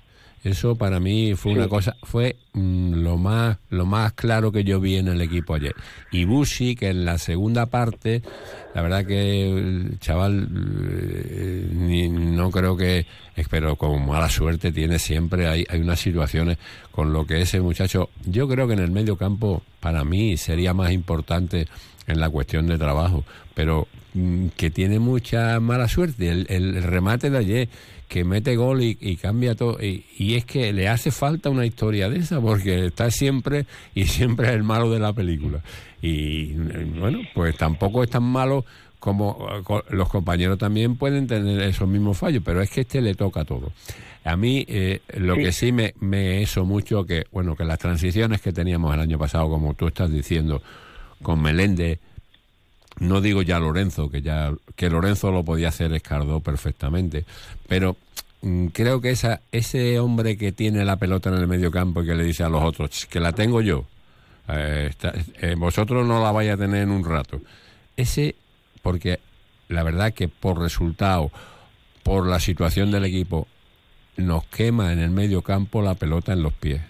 [0.51, 4.81] Eso para mí fue una cosa, fue mm, lo más lo más claro que yo
[4.81, 5.75] vi en el equipo ayer.
[6.11, 8.23] Y Bushi, que en la segunda parte,
[8.75, 10.49] la verdad que el chaval
[10.91, 13.07] eh, ni- no creo que,
[13.51, 16.59] pero con mala suerte tiene siempre, hay, hay unas situaciones
[16.91, 20.75] con lo que ese muchacho, yo creo que en el medio campo para mí sería
[20.75, 21.67] más importante
[22.07, 26.31] en la cuestión de trabajo, pero mm, que tiene mucha mala suerte.
[26.31, 27.69] El, el remate de ayer,
[28.09, 31.67] que mete gol y, y cambia todo, y, y es que le hace falta una
[31.67, 35.61] historia de esa, porque está siempre y siempre es el malo de la película.
[36.01, 36.53] Y
[36.99, 38.65] bueno, pues tampoco es tan malo
[38.99, 43.15] como eh, los compañeros también pueden tener esos mismos fallos, pero es que este le
[43.15, 43.73] toca todo.
[44.25, 45.41] A mí eh, lo Sí.
[45.43, 49.19] que sí me, me eso mucho que bueno que las transiciones que teníamos el año
[49.19, 50.63] pasado, como tú estás diciendo,
[51.23, 51.99] con Meléndez,
[53.01, 57.25] no digo ya Lorenzo, que ya que Lorenzo lo podía hacer Escardó perfectamente,
[57.69, 57.97] pero
[58.43, 62.07] mm, creo que esa ese hombre que tiene la pelota en el medio campo y
[62.07, 63.85] que le dice a los otros "Ch, que la tengo yo,
[64.49, 67.41] eh, está- eh, vosotros no la vais a tener en un rato.
[67.97, 68.35] Ese,
[68.83, 69.21] porque
[69.69, 71.31] la verdad que por resultado,
[72.03, 73.47] por la situación del equipo,
[74.17, 76.81] nos quema en el medio campo la pelota en los pies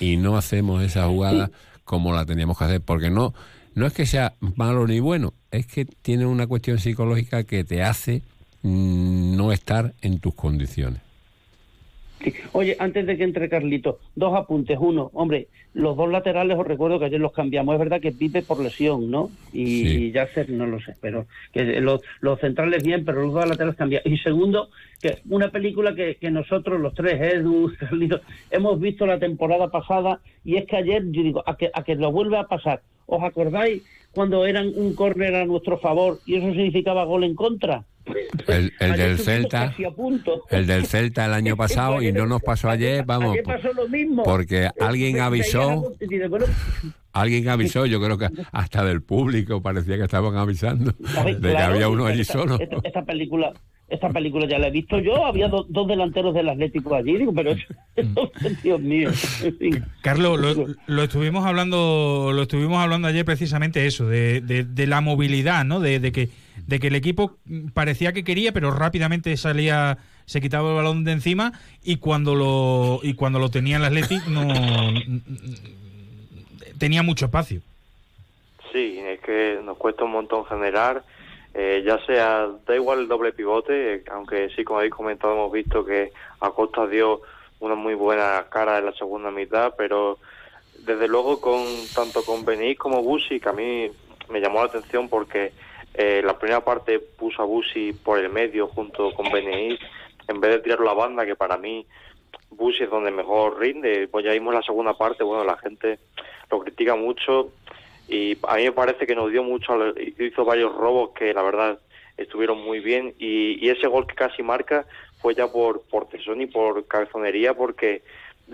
[0.00, 1.50] y no hacemos esa jugada
[1.84, 3.32] como la teníamos que hacer porque no
[3.74, 7.82] no es que sea malo ni bueno es que tiene una cuestión psicológica que te
[7.82, 8.22] hace
[8.62, 11.03] mm, no estar en tus condiciones
[12.24, 12.32] Sí.
[12.52, 14.78] Oye, antes de que entre Carlito, dos apuntes.
[14.80, 17.74] Uno, hombre, los dos laterales os recuerdo que ayer los cambiamos.
[17.74, 19.30] Es verdad que Pipe por lesión, ¿no?
[19.52, 20.04] Y, Sí.
[20.06, 23.76] y Yasser no lo sé, pero que los, los centrales bien, pero los dos laterales
[23.76, 24.06] cambiados.
[24.10, 29.18] Y segundo, que una película que, que nosotros, los tres, Edu, Carlito, hemos visto la
[29.18, 32.44] temporada pasada y es que ayer, yo digo, a que, a que lo vuelve a
[32.44, 32.80] pasar.
[33.06, 33.82] ¿Os acordáis
[34.12, 37.84] cuando eran un córner a nuestro favor y eso significaba gol en contra?
[38.48, 39.74] El, del Celta
[40.50, 43.88] el del Celta el año pasado y no nos pasó ayer vamos Ayer pasó lo
[43.88, 44.22] mismo.
[44.22, 45.92] porque Eh, alguien avisó
[47.12, 50.92] alguien avisó yo creo que hasta del público parecía que estaban avisando
[51.40, 53.52] de que había uno allí esta, solo Esta, esta película
[53.86, 57.34] esta película ya la he visto yo, había do- dos delanteros del Atlético allí, digo,
[57.34, 57.54] pero
[58.62, 59.10] Dios mío.
[59.42, 59.84] en fin.
[60.02, 65.02] Carlos, lo, lo estuvimos hablando, lo estuvimos hablando ayer precisamente eso, de, de- de la
[65.02, 65.80] movilidad, ¿no?
[65.80, 66.30] De, de que
[66.66, 67.36] de que el equipo
[67.72, 71.52] parecía que quería, pero rápidamente salía, se quitaba el balón de encima
[71.82, 74.48] y cuando lo y cuando lo tenía el Athletic no
[76.78, 77.60] tenía mucho espacio.
[78.72, 81.04] Sí, es que nos cuesta un montón generar,
[81.54, 85.84] eh, ya sea, da igual el doble pivote, aunque sí, como habéis comentado, hemos visto
[85.84, 87.20] que Acosta dio
[87.60, 90.18] una muy buena cara en la segunda mitad, pero
[90.84, 93.90] desde luego con tanto con Benítez como Busi, que a mí
[94.28, 95.52] me llamó la atención porque
[95.94, 99.80] eh, la primera parte puso a Busi por el medio junto con Benítez,
[100.28, 101.86] en vez de tirar la banda, que para mí
[102.50, 105.98] Busi es donde mejor rinde, pues ya vimos la segunda parte, bueno, la gente
[106.50, 107.52] lo critica mucho
[108.08, 111.78] y a mí me parece que nos dio mucho, hizo varios robos que la verdad
[112.16, 114.86] estuvieron muy bien y, y ese gol que casi marca
[115.20, 118.02] fue ya por, por tesón y por cabezonería porque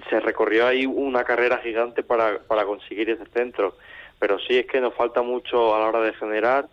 [0.08, 3.74] se recorrió ahí una carrera gigante para, para conseguir ese centro.
[4.18, 6.68] Pero sí es que nos falta mucho a la hora de generar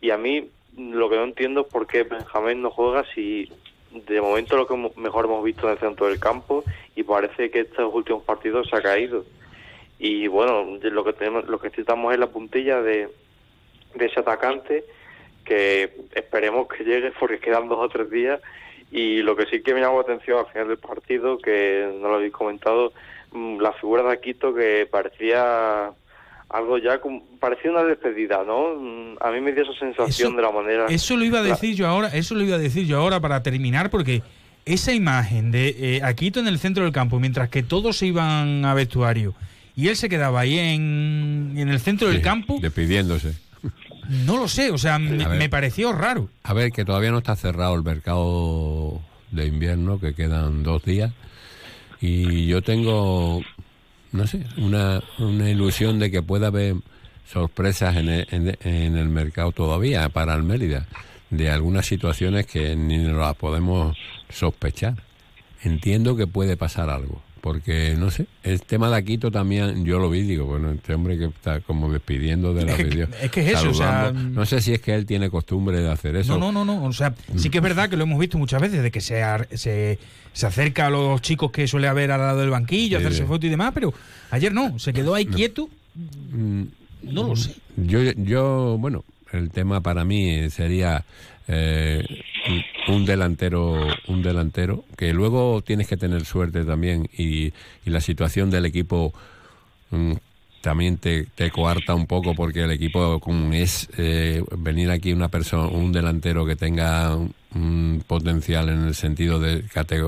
[0.00, 3.50] y a mí lo que no entiendo es por qué Benjamín no juega si
[3.92, 7.60] de momento lo que mejor hemos visto en el centro del campo y parece que
[7.60, 9.24] estos últimos partidos se ha caído.
[9.98, 13.08] Y bueno, lo que tenemos, lo que necesitamos es la puntilla de,
[13.94, 14.84] de ese atacante
[15.44, 18.40] que esperemos que llegue porque quedan dos o tres días
[18.92, 22.08] y lo que sí que me llamó la atención al final del partido que no
[22.08, 22.92] lo habéis comentado
[23.32, 25.92] mm, la figura de Aquito que parecía
[26.50, 30.42] algo ya como, parecía una despedida no a mí me dio esa sensación Eso- de
[30.42, 32.86] la manera Eso lo iba a la- decir yo ahora, eso lo iba a decir
[32.86, 34.22] yo ahora para terminar, porque
[34.64, 38.64] esa imagen de eh, Aquito en el centro del campo, mientras que todos se iban
[38.64, 39.34] a vestuario,
[39.76, 43.34] y él se quedaba ahí en, en el centro del campo, Despidiéndose.
[44.26, 45.38] no lo sé, o sea, me, ver.
[45.38, 46.28] me pareció raro.
[46.42, 51.12] A ver, que todavía no está cerrado el mercado de invierno, que quedan dos días.
[52.00, 53.42] Y yo tengo,
[54.12, 56.76] no sé, una, una ilusión de que pueda haber
[57.30, 60.86] sorpresas en el, en- en el mercado todavía para el Mérida,
[61.30, 63.96] de algunas situaciones que ni las podemos
[64.28, 64.94] sospechar.
[65.62, 70.10] Entiendo que puede pasar algo, porque no sé, el tema de Aquito también yo lo
[70.10, 73.08] vi, digo, bueno, este hombre que está como despidiendo de la Es video.
[73.22, 74.40] es que es eso, o sea, saludando.
[74.40, 76.38] no sé si es que él tiene costumbre de hacer eso.
[76.38, 76.84] No, no, no, no.
[76.86, 79.22] O sea, sí que es verdad que lo hemos visto muchas veces, de que se,
[79.54, 79.98] se,
[80.32, 83.44] se acerca a los chicos que suele haber al lado del banquillo, Sí, hacerse fotos
[83.46, 83.92] y demás, pero
[84.30, 85.68] ayer no, se quedó ahí quieto.
[86.30, 86.62] Mm,
[87.02, 87.54] No lo sé.
[87.76, 91.04] Yo, yo, bueno, el tema para mí sería
[91.48, 92.04] eh,
[92.88, 97.46] un- delantero, un delantero que luego tienes que tener suerte también y,
[97.84, 99.12] y la situación del equipo
[99.90, 100.12] mm,
[100.60, 103.20] también te, coarta un poco porque el equipo
[103.52, 109.40] es eh, venir aquí una persona, un delantero que tenga un, potencial en el sentido
[109.40, 109.64] de,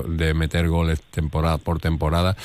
[0.07, 2.37] de meter goles temporada por temporada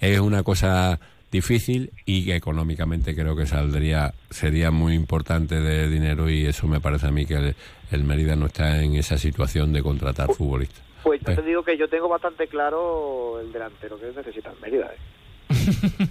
[0.00, 0.98] es una cosa
[1.30, 6.80] difícil y que económicamente creo que saldría sería muy importante de dinero y eso me
[6.80, 7.54] parece a mí que
[7.92, 10.82] el Mérida no está en esa situación de contratar futbolistas.
[11.02, 14.90] Pues yo te digo que yo tengo bastante claro el delantero que necesita el Mérida.
[14.92, 15.48] ¿eh?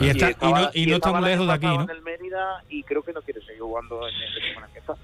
[0.00, 1.66] Y, está, y estaba- no, y no está estaba muy el año lejos de aquí,
[1.66, 1.82] ¿no?
[1.84, 4.70] en el Mérida y creo que no quiere seguir jugando en el equipo en el
[4.72, 4.94] que está.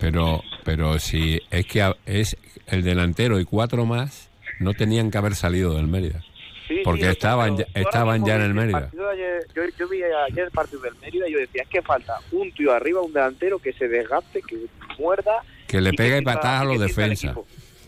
[0.00, 4.28] Pero, pero si es que es el delantero y cuatro más
[4.60, 6.22] no tenían que haber salido del Mérida.
[6.68, 8.90] Sí, porque sí, estaban, ya, estaban ya en el Mérida.
[9.12, 12.14] ayer- yo, yo vi ayer el partido del Mérida y yo decía, es que falta
[12.32, 14.66] un tío arriba, un delantero que se desgaste, que
[14.98, 15.42] muerda.
[15.70, 17.36] Que le pegue patadas a los defensas.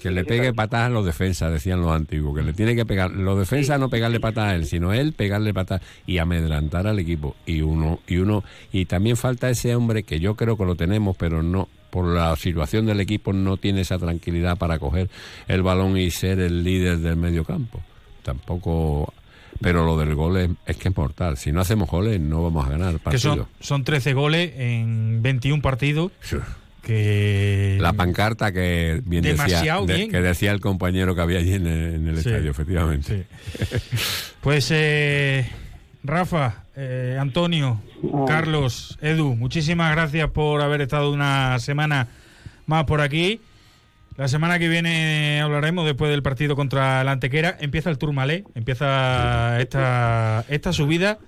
[0.01, 2.37] Que le pegue patadas a los defensas, decían los antiguos.
[2.37, 3.11] Que le tiene que pegar.
[3.11, 7.37] Los defensas no pegarle patadas a él, sino él pegarle patadas y amedrantar al equipo.
[7.47, 11.16] Y uno, y uno, y también falta ese hombre que yo creo que lo tenemos,
[11.16, 15.09] pero no, por la situación del equipo, no tiene esa tranquilidad para coger
[15.49, 17.80] el balón y ser el líder del medio campo.
[18.22, 19.12] Tampoco.
[19.61, 21.37] Pero lo del gol es, es que es mortal.
[21.37, 23.37] Si no hacemos goles, no vamos a ganar Que partido.
[23.37, 26.11] son, son 13 goles en 21 partidos.
[26.83, 30.11] Que La pancarta que bien decía, Demasiado de- bien.
[30.11, 33.26] que decía el compañero que había allí en el, en el Sí, estadio, efectivamente.
[34.41, 35.49] Pues eh,
[36.03, 37.80] Rafa, eh, Antonio,
[38.26, 42.09] Carlos, Edu, muchísimas gracias por haber estado una semana
[42.66, 43.41] más por aquí.
[44.16, 47.57] La semana que viene hablaremos después del partido contra el Antequera.
[47.61, 51.18] Empieza el Tourmalet, empieza esta, esta subida.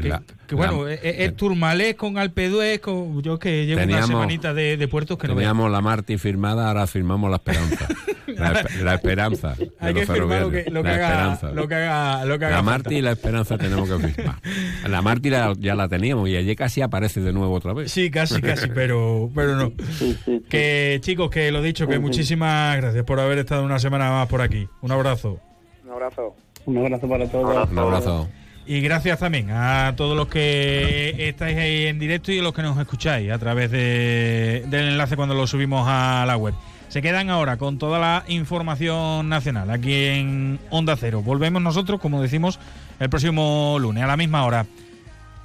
[0.00, 3.86] Que, La- que bueno, la- es, es Tourmalet con Alpeduez, con, yo que llevo una
[3.86, 5.50] Teníamos- semanita de, de puertos que no veas.
[5.50, 7.88] Teníamos la Marti firmada, ahora firmamos la Esperanza.
[8.26, 9.54] la, espe- la Esperanza.
[9.54, 11.50] de Hay los que firmar lo que, lo haga, Esperanza.
[11.52, 12.62] lo que haga, lo que haga la.
[12.62, 14.36] Marti y la Esperanza tenemos que firmar.
[14.88, 17.92] La Marti la- ya la teníamos y allí casi aparece de nuevo otra vez.
[17.92, 19.72] Sí, casi, casi, pero, pero no.
[20.48, 24.40] Que chicos, que lo dicho, que muchísimas gracias por haber estado una semana más por
[24.40, 24.66] aquí.
[24.80, 25.38] Un abrazo.
[25.84, 26.34] Un abrazo.
[26.64, 27.70] Un abrazo para todos.
[27.70, 28.28] Un abrazo.
[28.64, 32.62] Y gracias también a todos los que estáis ahí en directo y a los que
[32.62, 36.54] nos escucháis a través de- del enlace cuando lo subimos a la web.
[36.88, 41.22] Se quedan ahora con toda la información nacional aquí en Onda Cero.
[41.22, 42.60] Volvemos nosotros, como decimos,
[43.00, 44.64] el próximo lunes a la misma hora.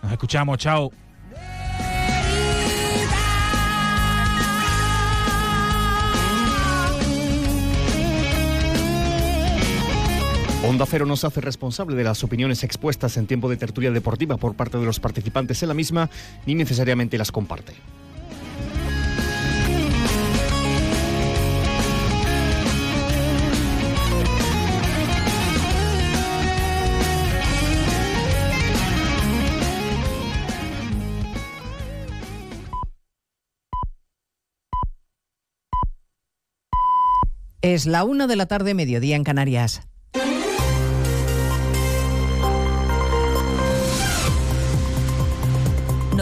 [0.04, 0.92] Nos escuchamos, chao.
[10.68, 14.54] Onda Cero nos hace responsable de las opiniones expuestas en tiempo de tertulia deportiva por
[14.54, 16.10] parte de los participantes en la misma,
[16.46, 17.72] ni necesariamente las comparte.
[37.62, 39.88] Es la una de la tarde, mediodía en Canarias.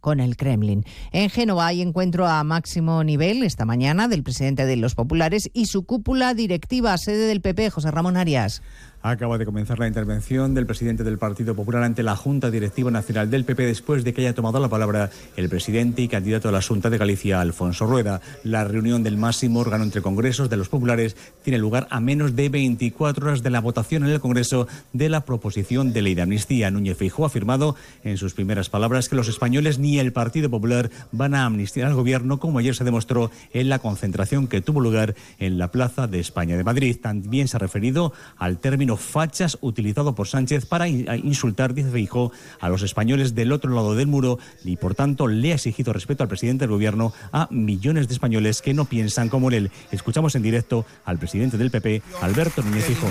[0.00, 0.84] con el Kremlin.
[1.12, 5.66] En Génova hay encuentro a máximo nivel esta mañana del presidente de los populares y
[5.66, 8.62] su cúpula directiva, sede del PP, José Ramón Arias.
[9.06, 13.30] Acaba de comenzar la intervención del presidente del Partido Popular ante la Junta Directiva Nacional
[13.30, 16.62] del PP después de que haya tomado la palabra el presidente y candidato a la
[16.62, 18.22] Junta de Galicia, Alfonso Rueda.
[18.44, 22.48] La reunión del máximo órgano entre congresos de los populares tiene lugar a menos de
[22.48, 26.70] 24 horas de la votación en el Congreso de la proposición de ley de amnistía.
[26.70, 30.88] Núñez Feijóo ha afirmado en sus primeras palabras que los españoles ni el Partido Popular
[31.12, 35.14] van a amnistiar al gobierno, como ayer se demostró en la concentración que tuvo lugar
[35.38, 36.96] en la Plaza de España de Madrid.
[37.02, 42.68] También se ha referido al término fachas utilizado por Sánchez para insultar, dice Feijó, a
[42.68, 46.28] los españoles del otro lado del muro y por tanto le ha exigido respeto al
[46.28, 49.70] presidente del gobierno a millones de españoles que no piensan como él.
[49.90, 53.10] Escuchamos en directo al presidente del PP, Alberto Núñez Feijóo.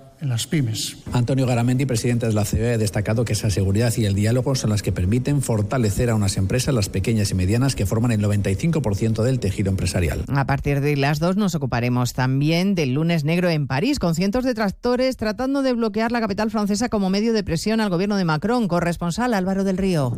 [0.21, 0.97] en las pymes.
[1.11, 4.69] Antonio Garamendi, presidente de la COE, ha destacado que esa seguridad y el diálogo son
[4.69, 9.23] las que permiten fortalecer a unas empresas, las pequeñas y medianas, que forman el 95%
[9.23, 10.23] del tejido empresarial.
[10.27, 14.43] A partir de las dos nos ocuparemos también del lunes negro en París, con cientos
[14.43, 18.25] de tractores tratando de bloquear la capital francesa como medio de presión al gobierno de
[18.25, 18.67] Macron.
[18.67, 20.17] Corresponsal Álvaro del Río.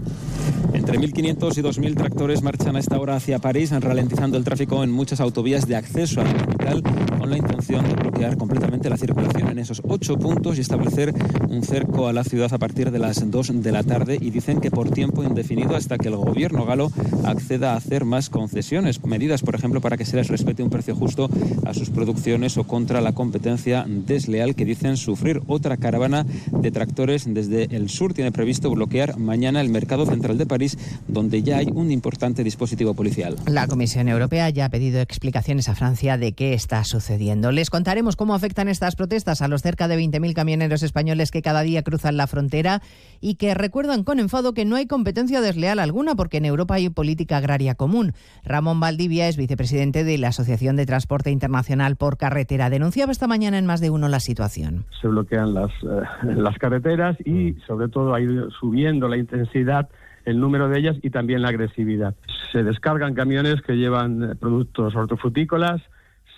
[0.73, 4.91] Entre 1.500 y 2.000 tractores marchan a esta hora hacia París, ralentizando el tráfico en
[4.91, 6.83] muchas autovías de acceso a la capital,
[7.19, 11.13] con la intención de bloquear completamente la circulación en esos ocho puntos y establecer
[11.49, 14.17] un cerco a la ciudad a partir de las 2 de la tarde.
[14.19, 16.91] Y dicen que por tiempo indefinido hasta que el gobierno galo
[17.23, 20.95] acceda a hacer más concesiones, medidas, por ejemplo, para que se les respete un precio
[20.95, 21.29] justo
[21.65, 25.41] a sus producciones o contra la competencia desleal que dicen sufrir.
[25.47, 30.47] Otra caravana de tractores desde el sur tiene previsto bloquear mañana el mercado central de
[30.47, 30.77] París
[31.07, 33.35] donde ya hay un importante dispositivo policial.
[33.45, 37.51] La Comisión Europea ya ha pedido explicaciones a Francia de qué está sucediendo.
[37.51, 41.61] Les contaremos cómo afectan estas protestas a los cerca de 20.000 camioneros españoles que cada
[41.61, 42.81] día cruzan la frontera
[43.21, 46.89] y que recuerdan con enfado que no hay competencia desleal alguna porque en Europa hay
[46.89, 48.13] política agraria común.
[48.43, 52.69] Ramón Valdivia es vicepresidente de la Asociación de Transporte Internacional por Carretera.
[52.69, 54.85] Denunciaba esta mañana en más de uno la situación.
[55.01, 56.03] Se bloquean las, eh,
[56.35, 59.89] las carreteras y sobre todo ha ido subiendo la intensidad
[60.25, 62.15] el número de ellas y también la agresividad.
[62.51, 65.81] Se descargan camiones que llevan eh, productos hortofrutícolas,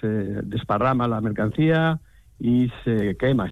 [0.01, 1.99] se desparrama la mercancía
[2.39, 3.51] y se quema.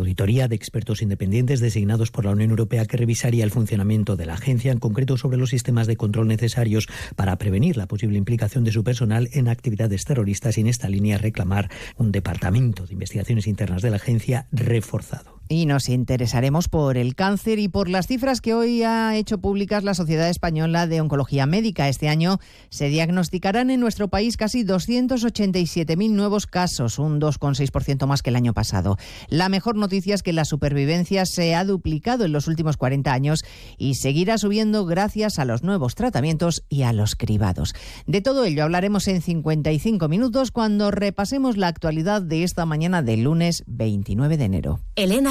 [0.01, 4.33] auditoría de expertos independientes designados por la Unión Europea que revisaría el funcionamiento de la
[4.33, 8.71] agencia, en concreto sobre los sistemas de control necesarios para prevenir la posible implicación de
[8.71, 13.81] su personal en actividades terroristas y en esta línea reclamar un departamento de investigaciones internas
[13.81, 15.40] de la agencia reforzado.
[15.49, 19.83] Y nos interesaremos por el cáncer y por las cifras que hoy ha hecho públicas
[19.83, 21.89] la Sociedad Española de Oncología Médica.
[21.89, 22.39] Este año
[22.69, 28.53] se diagnosticarán en nuestro país casi 287.000 nuevos casos, un 2,6% más que el año
[28.53, 28.97] pasado.
[29.27, 33.43] La mejor noticia es que la supervivencia se ha duplicado en los últimos 40 años
[33.77, 37.73] y seguirá subiendo gracias a los nuevos tratamientos y a los cribados.
[38.07, 43.23] De todo ello hablaremos en 55 minutos cuando repasemos la actualidad de esta mañana del
[43.23, 44.79] lunes 29 de enero.
[44.95, 45.30] Elena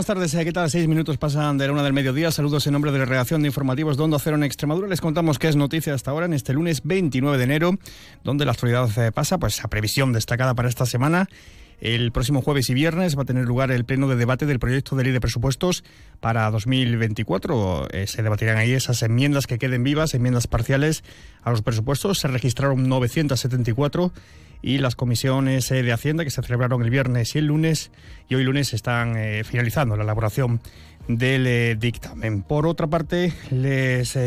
[0.00, 0.70] Buenas tardes, ¿qué tal?
[0.70, 2.30] Seis minutos pasan de la una del mediodía.
[2.30, 4.88] Saludos en nombre de la redacción de informativos de Onda Cero en Extremadura.
[4.88, 7.78] Les contamos qué es noticia hasta ahora en este lunes 29 de enero,
[8.24, 11.28] donde la actualidad eh, pasa, pues a previsión destacada para esta semana.
[11.82, 14.96] El próximo jueves y viernes va a tener lugar el pleno de debate del proyecto
[14.96, 15.84] de ley de presupuestos
[16.20, 17.88] para 2024.
[17.90, 21.04] Eh, se debatirán ahí esas enmiendas que queden vivas, enmiendas parciales
[21.42, 22.20] a los presupuestos.
[22.20, 24.14] Se registraron 974
[24.62, 27.90] y las comisiones eh, de Hacienda que se celebraron el viernes y el lunes
[28.28, 30.60] y hoy lunes están eh, finalizando la elaboración
[31.08, 32.42] del eh, dictamen.
[32.42, 34.18] Por otra parte, les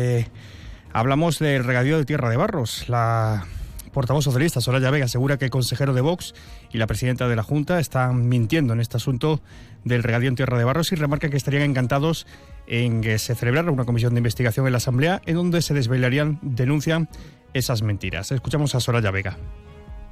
[0.92, 2.88] hablamos del regadío de Tierra de Barros.
[2.88, 3.46] La
[3.92, 6.34] portavoz socialista Soraya Vega asegura que el consejero de Vox
[6.72, 9.40] y la presidenta de la Junta están mintiendo en este asunto
[9.84, 12.26] del regadío en Tierra de Barros y remarca que estarían encantados
[12.66, 16.40] en que se celebrara una comisión de investigación en la Asamblea en donde se desvelarían,
[16.42, 17.08] denuncian
[17.52, 18.32] esas mentiras.
[18.32, 19.38] Escuchamos a Soraya Vega.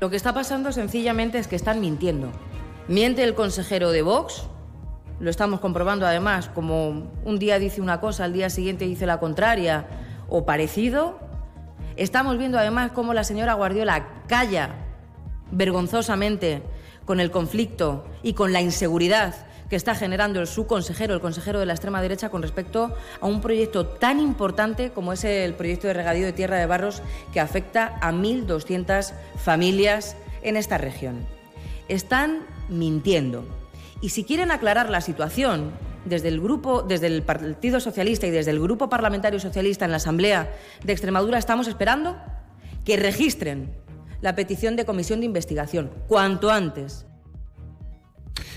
[0.02, 2.32] Lo que está pasando sencillamente es que están mintiendo.
[2.88, 4.48] Miente el consejero de Vox,
[5.20, 9.20] lo estamos comprobando además, como un día dice una cosa, al día siguiente dice la
[9.20, 9.86] contraria
[10.28, 11.20] o parecido.
[11.94, 14.74] Estamos viendo además cómo la señora Guardiola calla
[15.52, 16.64] vergonzosamente
[17.04, 19.36] con el conflicto y con la inseguridad
[19.72, 23.40] que está generando su consejero, el consejero de la extrema derecha, con respecto a un
[23.40, 27.00] proyecto tan importante como es el proyecto de regadío de tierra de barros
[27.32, 31.24] que afecta a 1.200 familias en esta región.
[31.88, 33.46] Están mintiendo.
[34.02, 35.72] Y si quieren aclarar la situación,
[36.04, 39.96] desde el grupo, desde el Partido Socialista y desde el Grupo Parlamentario Socialista en la
[39.96, 40.54] Asamblea
[40.84, 42.18] de Extremadura estamos esperando
[42.84, 43.74] que registren
[44.20, 47.06] la petición de comisión de investigación cuanto antes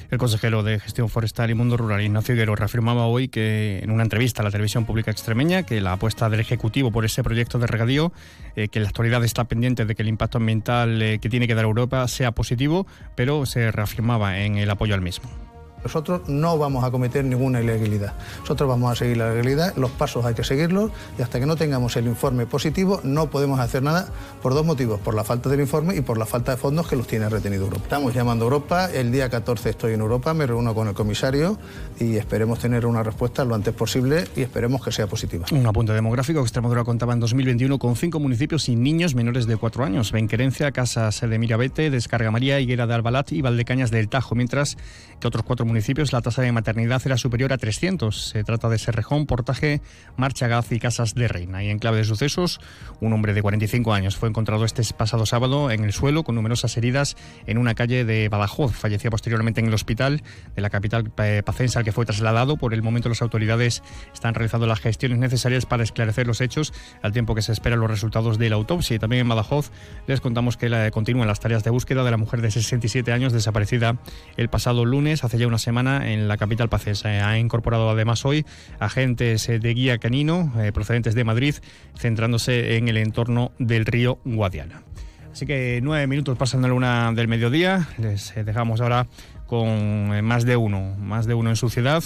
[0.10, 4.04] el consejero de Gestión Forestal y Mundo Rural, Ignacio Higuero, reafirmaba hoy que en una
[4.04, 7.68] entrevista a la televisión pública extremeña que la apuesta del Ejecutivo por ese proyecto de
[7.68, 8.12] regadío,
[8.56, 11.48] eh, que en la actualidad está pendiente de que el impacto ambiental eh, que tiene
[11.48, 15.45] que dar Europa sea positivo, pero se reafirmaba en el apoyo al mismo.
[15.86, 18.16] Nosotros no vamos a cometer ninguna ilegalidad.
[18.40, 21.56] Nosotros vamos a seguir la legalidad, los pasos hay que seguirlos y hasta que no
[21.56, 24.08] tengamos el informe positivo no podemos hacer nada
[24.42, 26.96] por dos motivos, por la falta del informe y por la falta de fondos que
[26.96, 27.84] los tiene retenido Europa.
[27.84, 31.60] Estamos llamando a Europa, el día 14 estoy en Europa, me reúno con el comisario
[32.00, 35.46] y esperemos tener una respuesta lo antes posible y esperemos que sea positiva.
[35.52, 39.84] Un apunte demográfico, Extremadura contaba en 2021 con cinco municipios sin niños menores de cuatro
[39.84, 44.78] años, Benquerencia, Casas de Mirabete, Descarga María, Higuera de Albalat y Valdecañas del Tajo, mientras
[45.20, 48.30] que otros cuatro municipios municipios la tasa de maternidad era superior a 300.
[48.30, 49.82] Se trata de Serrejón, Portaje,
[50.16, 51.66] Marchagaz y Casas de Reina.
[51.66, 52.62] Y en clave de sucesos,
[53.02, 56.78] un hombre de 45 años fue encontrado este pasado sábado en el suelo con numerosas
[56.78, 58.72] heridas en una calle de Badajoz.
[58.74, 60.24] Fallecía posteriormente en el hospital
[60.56, 62.56] de la capital eh, pacense al que fue trasladado.
[62.56, 66.72] Por el momento las autoridades están realizando las gestiones necesarias para esclarecer los hechos
[67.02, 68.96] al tiempo que se esperan los resultados de la autopsia.
[68.96, 69.72] Y también en Badajoz
[70.08, 73.34] les contamos que la, continúan las tareas de búsqueda de la mujer de 67 años
[73.34, 73.98] desaparecida
[74.38, 77.08] el pasado lunes, hace ya una semana en la capital pacense.
[77.08, 78.46] Ha incorporado además hoy
[78.80, 81.56] agentes eh, de guía canino eh, procedentes de Madrid,
[81.98, 84.84] centrándose en el entorno del río Guadiana.
[85.32, 87.90] Así que nueve minutos pasan de la una del mediodía.
[87.98, 89.08] Les eh, dejamos ahora
[89.48, 92.02] con más de uno, más de uno en su ciudad.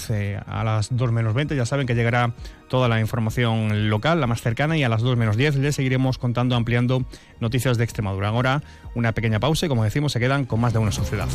[0.46, 2.34] a las dos menos 20 ya saben que llegará
[2.68, 6.18] toda la información local, la más cercana, y a las dos menos 10 les seguiremos
[6.18, 7.04] contando, ampliando
[7.38, 8.28] noticias de Extremadura.
[8.28, 8.62] Ahora
[8.94, 11.28] una pequeña pausa y como decimos se quedan con más de uno en su ciudad.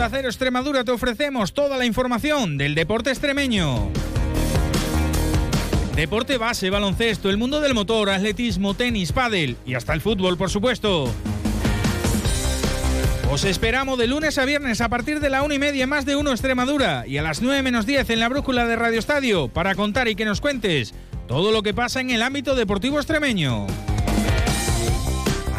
[0.00, 3.90] Onda Cero Extremadura te ofrecemos toda la información del deporte extremeño.
[5.94, 10.48] Deporte base, baloncesto, el mundo del motor, atletismo, tenis, pádel y hasta el fútbol, por
[10.48, 11.12] supuesto.
[13.30, 16.16] Os esperamos de lunes a viernes a partir de la una y media más de
[16.16, 19.74] uno Extremadura y a las nueve menos diez en la brújula de Radio Estadio para
[19.74, 20.94] contar y que nos cuentes
[21.28, 23.66] todo lo que pasa en el ámbito deportivo extremeño.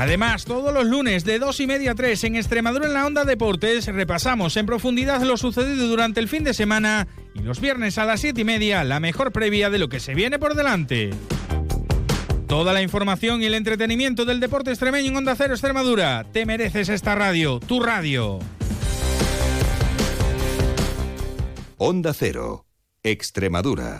[0.01, 3.23] Además, todos los lunes de 2 y media a 3 en Extremadura en la Onda
[3.23, 8.05] Deportes repasamos en profundidad lo sucedido durante el fin de semana y los viernes a
[8.05, 11.11] las 7 y media la mejor previa de lo que se viene por delante.
[12.47, 16.25] Toda la información y el entretenimiento del deporte extremeño en Onda Cero Extremadura.
[16.33, 18.39] Te mereces esta radio, tu radio.
[21.77, 22.65] Onda Cero,
[23.03, 23.99] Extremadura.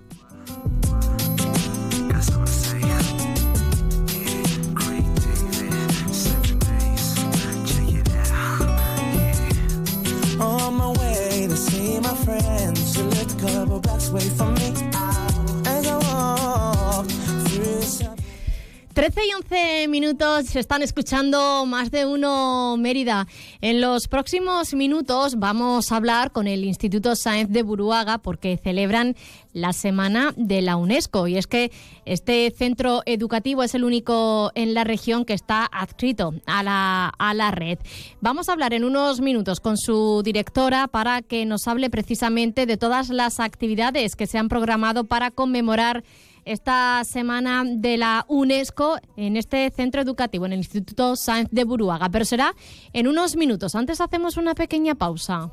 [19.01, 23.25] 13 y 11 minutos se están escuchando más de uno Mérida.
[23.59, 29.15] En los próximos minutos vamos a hablar con el Instituto Sáenz de Buruaga porque celebran
[29.53, 31.27] la Semana de la UNESCO.
[31.27, 31.71] Y es que
[32.05, 37.33] este centro educativo es el único en la región que está adscrito a la, a
[37.33, 37.79] la red.
[38.19, 42.77] Vamos a hablar en unos minutos con su directora para que nos hable precisamente de
[42.77, 46.03] todas las actividades que se han programado para conmemorar
[46.45, 52.09] esta semana de la UNESCO en este centro educativo, en el Instituto Sáenz de Buruaga.
[52.09, 52.55] Pero será
[52.93, 53.75] en unos minutos.
[53.75, 55.51] Antes hacemos una pequeña pausa.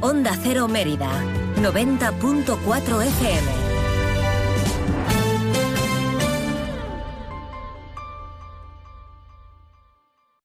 [0.00, 1.10] Onda Cero Mérida,
[1.56, 3.69] 90.4 FM.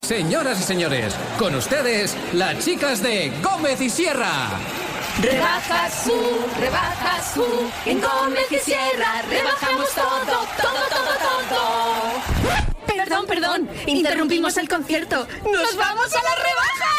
[0.06, 4.51] Señoras y señores, con ustedes, las chicas de Gómez y Sierra.
[5.20, 12.66] Rebajas U, rebajas U, en Gómez y Sierra rebajamos todo, todo, todo, todo.
[12.86, 15.28] Perdón, perdón, interrumpimos el concierto.
[15.51, 16.95] ¡Nos vamos a las rebajas!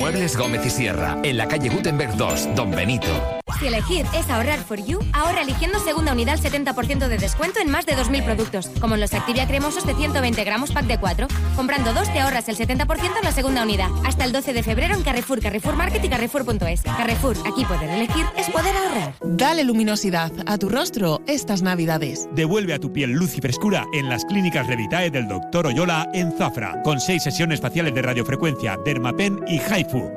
[0.00, 3.40] Muebles Gómez y Sierra, en la calle Gutenberg 2, Don Benito.
[3.60, 7.70] Si elegir es ahorrar for you, ahorra eligiendo segunda unidad al 70% de descuento en
[7.70, 11.28] más de 2.000 productos, como en los Activia cremosos de 120 gramos pack de 4.
[11.56, 13.90] Comprando dos te ahorras el 70% en la segunda unidad.
[14.06, 16.80] Hasta el 12 de febrero en Carrefour, Carrefour Market y Carrefour.es.
[16.80, 19.14] Carrefour, aquí poder elegir es poder ahorrar.
[19.22, 22.30] Dale luminosidad a tu rostro estas navidades.
[22.32, 25.66] Devuelve a tu piel luz y frescura en las clínicas Revitae del Dr.
[25.66, 29.58] Oyola en Zafra, con seis sesiones faciales de radiofrecuencia, Dermapen y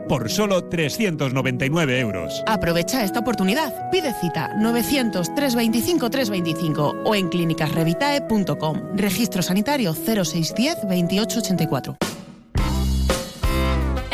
[0.08, 2.44] Por solo 399 euros.
[2.48, 3.90] Aprovecha esta oportunidad.
[3.92, 8.96] Pide cita 900 325 325 o en clínicasrevitae.com.
[8.96, 11.98] Registro sanitario 0610 2884.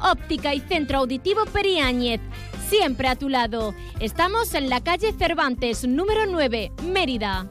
[0.00, 2.20] Óptica y Centro Auditivo Periáñez.
[2.68, 3.74] Siempre a tu lado.
[4.00, 7.50] Estamos en la calle Cervantes, número 9, Mérida.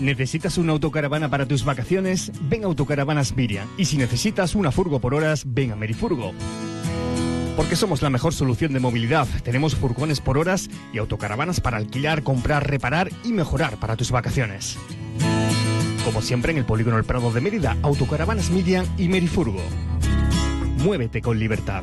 [0.00, 2.32] ¿Necesitas una autocaravana para tus vacaciones?
[2.42, 3.68] Ven a Autocaravanas Miriam.
[3.78, 6.32] Y si necesitas una furgo por horas, ven a Merifurgo.
[7.56, 9.28] Porque somos la mejor solución de movilidad.
[9.44, 14.76] Tenemos furgones por horas y autocaravanas para alquilar, comprar, reparar y mejorar para tus vacaciones.
[16.04, 19.60] Como siempre en el Polígono El Prado de Mérida, Autocaravanas Miriam y Merifurgo.
[20.78, 21.82] Muévete con libertad.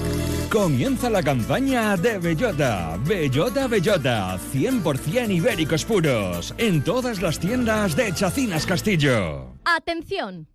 [0.51, 2.97] Comienza la campaña de Bellota.
[3.05, 4.37] Bellota Bellota.
[4.53, 6.53] 100% ibéricos puros.
[6.57, 9.55] En todas las tiendas de Chacinas Castillo.
[9.63, 10.49] Atención.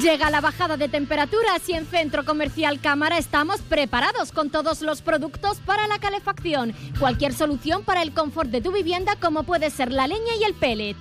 [0.00, 5.02] Llega la bajada de temperaturas y en Centro Comercial Cámara estamos preparados con todos los
[5.02, 6.72] productos para la calefacción.
[7.00, 10.54] Cualquier solución para el confort de tu vivienda como puede ser la leña y el
[10.54, 10.96] pellet.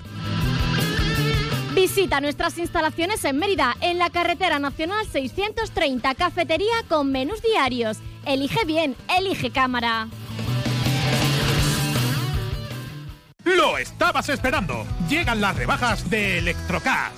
[1.73, 7.97] Visita nuestras instalaciones en Mérida, en la carretera nacional 630, cafetería con menús diarios.
[8.27, 10.07] Elige bien, elige cámara.
[13.43, 14.85] Lo estabas esperando.
[15.09, 17.11] Llegan las rebajas de Electrocas.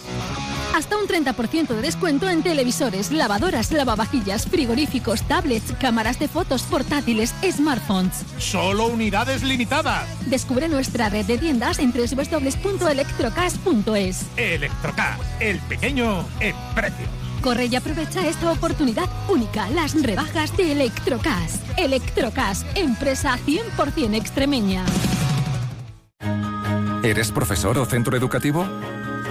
[0.75, 7.33] Hasta un 30% de descuento en televisores, lavadoras, lavavajillas, frigoríficos, tablets, cámaras de fotos, portátiles,
[7.49, 8.25] smartphones.
[8.39, 10.05] Solo unidades limitadas.
[10.27, 14.25] Descubre nuestra red de tiendas en www.electrocas.es.
[14.35, 17.05] Electrocas, el pequeño en precio.
[17.41, 21.61] Corre y aprovecha esta oportunidad única, las rebajas de Electrocas.
[21.77, 24.83] Electrocas, empresa 100% extremeña.
[27.01, 28.67] ¿Eres profesor o centro educativo?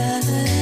[0.00, 0.59] Más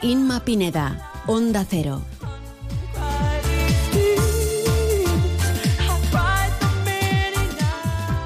[0.00, 1.10] Inma Pineda.
[1.26, 2.00] Onda Cero.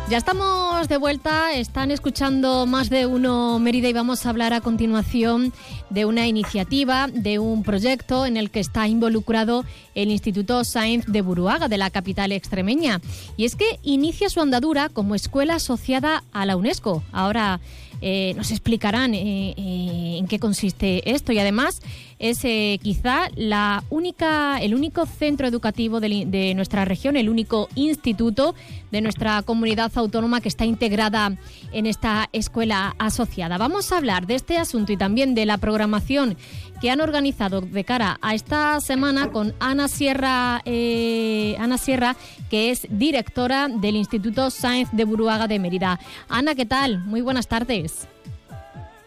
[0.09, 4.61] Ya estamos de vuelta, están escuchando más de uno Mérida y vamos a hablar a
[4.61, 5.53] continuación
[5.91, 9.65] de una iniciativa, de un proyecto en el que está involucrado
[9.95, 13.01] el Instituto Sainz de Buruaga, de la capital extremeña.
[13.37, 17.03] Y es que inicia su andadura como escuela asociada a la UNESCO.
[17.13, 17.61] Ahora
[18.01, 21.33] eh, nos explicarán eh, eh, en qué consiste esto.
[21.33, 21.81] Y además
[22.19, 28.55] es eh, quizá la única, el único centro educativo de, nuestra región, el único instituto
[28.91, 31.37] de nuestra comunidad autónoma que está integrada
[31.73, 33.59] en esta escuela asociada.
[33.59, 36.37] Vamos a hablar de este asunto y también de la programación
[36.81, 42.17] que han organizado de cara a esta semana con Ana Sierra, eh, Ana Sierra,
[42.51, 45.99] que es directora del Instituto Sáenz de Buruaga de Mérida.
[46.29, 47.05] Ana, ¿qué tal?
[47.05, 48.09] Muy buenas tardes.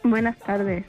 [0.04, 0.86] Buenas tardes.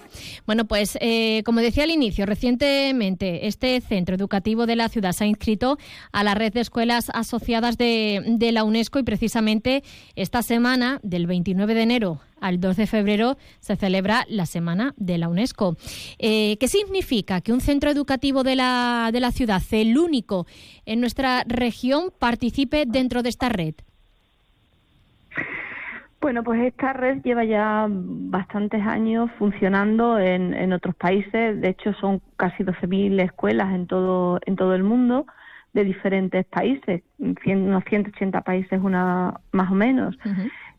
[0.47, 5.25] Bueno, pues eh, como decía al inicio, recientemente este centro educativo de la ciudad se
[5.25, 5.79] ha inscrito
[6.13, 9.83] a la red de escuelas asociadas de, la UNESCO y precisamente
[10.17, 15.19] esta semana, del 29 de enero al 2 de febrero, se celebra la Semana de
[15.19, 15.77] la UNESCO.
[16.19, 20.47] Eh, ¿Qué significa que un centro educativo de la, de la ciudad, el único
[20.87, 23.75] en nuestra región, participe dentro de esta red?
[26.23, 31.61] Bueno, pues esta red lleva ya bastantes años funcionando en, en otros países.
[31.61, 35.27] De hecho, son casi 12.000 escuelas en todo, en todo el mundo
[35.73, 40.17] de diferentes países, cien- unos 180 países una más o menos.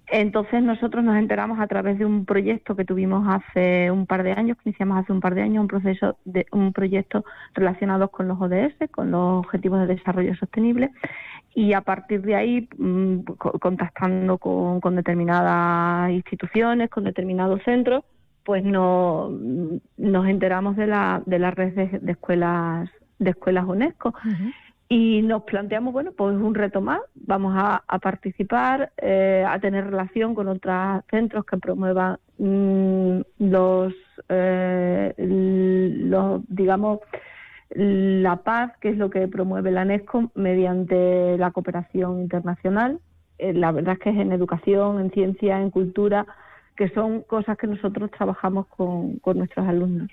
[0.07, 4.33] Entonces nosotros nos enteramos a través de un proyecto que tuvimos hace un par de
[4.33, 7.25] años, que iniciamos hace un par de años, un proceso de un proyecto
[7.55, 10.91] relacionado con los ODS, con los Objetivos de Desarrollo Sostenible,
[11.55, 18.03] y a partir de ahí mm, co- contactando con, con determinadas instituciones, con determinados centros,
[18.43, 19.29] pues no,
[19.97, 22.89] nos enteramos de la, de la red de, de escuelas
[23.19, 24.13] de escuelas UNESCO.
[24.89, 29.85] Y nos planteamos, bueno, pues un reto más, vamos a, a participar, eh, a tener
[29.85, 33.93] relación con otros centros que promuevan mm, los,
[34.27, 36.99] eh, los, digamos,
[37.75, 42.99] la paz, que es lo que promueve la UNESCO mediante la cooperación internacional.
[43.39, 46.25] Eh, la verdad es que es en educación, en ciencia, en cultura,
[46.75, 50.09] que son cosas que nosotros trabajamos con, con nuestros alumnos.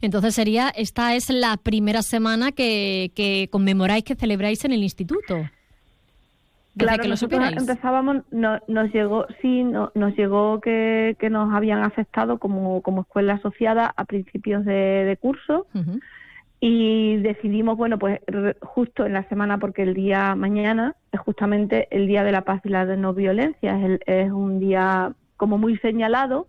[0.00, 5.48] Entonces sería, esta es la primera semana que, que conmemoráis, que celebráis en el instituto.
[6.74, 11.54] Desde Claro, que nosotros empezábamos, no- nos llegó, sí, no- nos llegó que, que nos
[11.54, 15.66] habían aceptado como, como escuela asociada a principios de, de curso
[16.60, 18.20] y decidimos, bueno, pues
[18.62, 22.62] justo en la semana, porque el día mañana es justamente el Día de la Paz
[22.64, 26.48] y la de No Violencia, es, el- es un día como muy señalado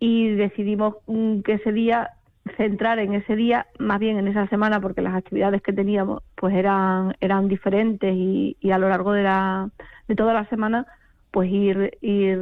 [0.00, 2.10] y decidimos mm, que ese día
[2.56, 6.54] centrar en ese día, más bien en esa semana, porque las actividades que teníamos pues
[6.54, 9.70] eran, eran diferentes y, y a lo largo de, la,
[10.08, 10.86] de toda la semana
[11.32, 12.38] pues ir, ir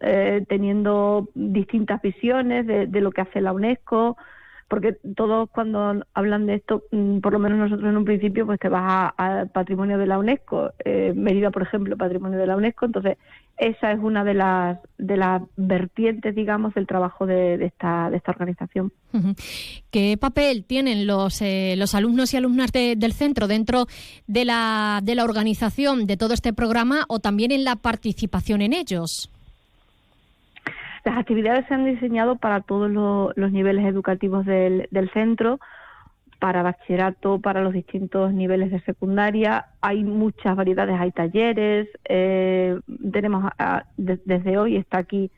[0.00, 4.16] eh, teniendo distintas visiones de, de, lo que hace la UNESCO,
[4.72, 8.58] porque todos cuando hablan de esto, mm, por lo menos nosotros en un principio, pues
[8.58, 12.86] te vas al patrimonio de la UNESCO, eh, Mérida, por ejemplo, patrimonio de la UNESCO,
[12.86, 13.18] entonces
[13.58, 18.30] esa es una de las de las vertientes, digamos, del trabajo de, esta de esta
[18.30, 18.94] organización.
[19.90, 23.88] ¿Qué papel tienen los eh, los alumnos y alumnas de, del centro dentro
[24.26, 28.72] de la de la organización de todo este programa o también en la participación en
[28.72, 29.30] ellos?
[31.04, 35.58] Las actividades se han diseñado para todos lo, los niveles educativos del, del centro
[36.42, 39.66] para bachillerato, para los distintos niveles de secundaria.
[39.80, 41.88] Hay muchas variedades, hay talleres.
[42.08, 42.80] Eh,
[43.12, 45.30] tenemos a, de, desde hoy está aquí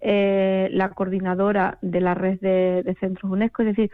[0.00, 3.62] eh, la coordinadora de la red de, de, centros UNESCO.
[3.62, 3.90] Es decir,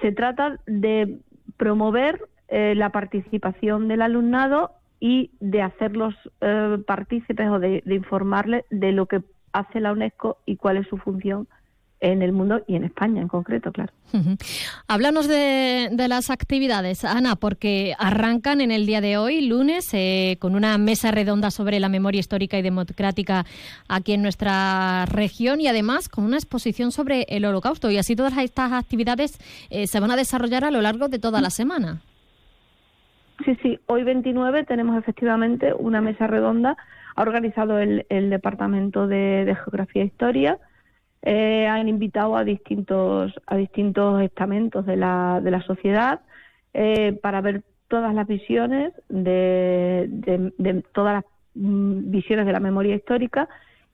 [0.00, 1.18] se trata de
[1.58, 8.64] promover eh, la participación del alumnado y de hacerlos eh, partícipes o de, de informarles
[8.70, 9.20] de lo que
[9.52, 11.48] hace la UNESCO y cuál es su función
[12.02, 13.92] en el mundo y en España en concreto, claro.
[14.12, 14.82] Uh -huh.
[14.88, 20.36] Háblanos de, de, las actividades, Ana, porque arrancan en el día de hoy, lunes, eh,
[20.40, 23.46] con una mesa redonda sobre la memoria histórica y democrática
[23.88, 27.88] aquí en nuestra región y además con una exposición sobre el holocausto.
[27.88, 29.38] Y así todas estas actividades
[29.70, 32.00] eh, se van a desarrollar a lo largo de toda la semana.
[33.44, 36.76] Sí, sí, hoy 29 tenemos efectivamente una mesa redonda.
[37.14, 40.58] Ha organizado el, el Departamento de, Geografía e Historia.
[41.22, 46.20] Eh, han invitado a distintos a distintos estamentos de la, de la sociedad
[46.74, 52.58] eh, para ver todas las visiones de, de, de todas las mm, visiones de la
[52.58, 53.48] memoria histórica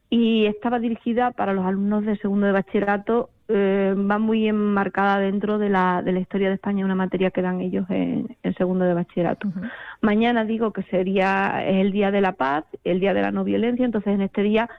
[0.09, 5.57] y estaba dirigida para los alumnos de segundo de bachillerato eh, va muy enmarcada dentro
[5.57, 8.85] de la, de la historia de España, una materia que dan ellos en, en segundo
[8.85, 9.47] de bachillerato.
[9.47, 9.71] Uh -huh.
[10.01, 13.85] Mañana digo que sería el Día de la Paz, el Día de la No Violencia,
[13.85, 14.69] entonces en este día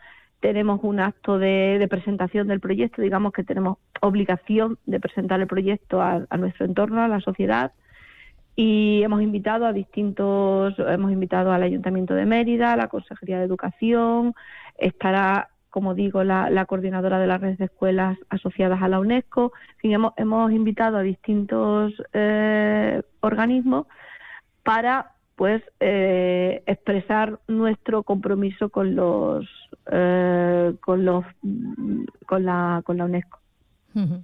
[0.41, 5.47] tenemos un acto de, de, presentación del proyecto, digamos que tenemos obligación de presentar el
[5.47, 7.73] proyecto a, a, nuestro entorno, a la sociedad,
[8.57, 13.45] y hemos invitado a distintos, hemos invitado al Ayuntamiento de Mérida, a la Consejería de
[13.45, 14.35] Educación,
[14.81, 19.53] estará, como digo, la, la coordinadora de la red de escuelas asociadas a la UNESCO,
[19.79, 23.87] fin, hemos, hemos invitado a distintos eh, organismos
[24.63, 29.47] para pues eh, expresar nuestro compromiso con los
[29.91, 31.25] eh, con los
[32.27, 33.39] con la con la UNESCO.
[33.95, 34.23] Uh -huh.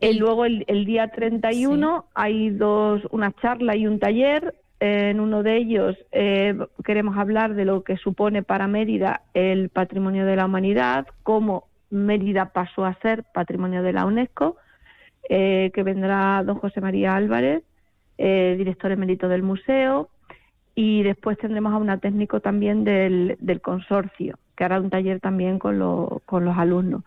[0.00, 2.08] Y luego el, el día 31 sí.
[2.14, 4.54] hay dos una charla y un taller.
[4.84, 10.26] En uno de ellos eh, queremos hablar de lo que supone para Mérida el patrimonio
[10.26, 14.56] de la humanidad, cómo Mérida pasó a ser patrimonio de la UNESCO,
[15.28, 17.62] eh, que vendrá don José María Álvarez,
[18.18, 20.08] eh, director emérito del museo,
[20.74, 25.78] y después tendremos a una técnico también del, consorcio, que hará un taller también con,
[26.26, 27.04] con los alumnos.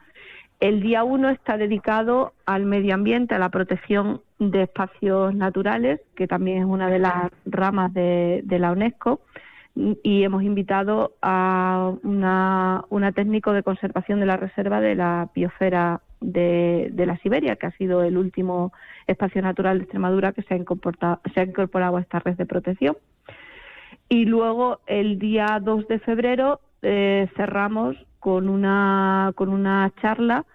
[0.60, 6.28] El día uno está dedicado al medio ambiente, a la protección de espacios naturales, que
[6.28, 9.20] también es una de las ramas de, la UNESCO,
[9.76, 16.02] y hemos invitado a una, una, técnico de conservación de la reserva de la biosfera
[16.22, 18.72] de, la Siberia, que ha sido el último
[19.08, 22.96] espacio natural de Extremadura que se ha, se ha incorporado a esta red de protección.
[24.08, 30.46] Y luego el día 2 de febrero eh, cerramos con una, con una charla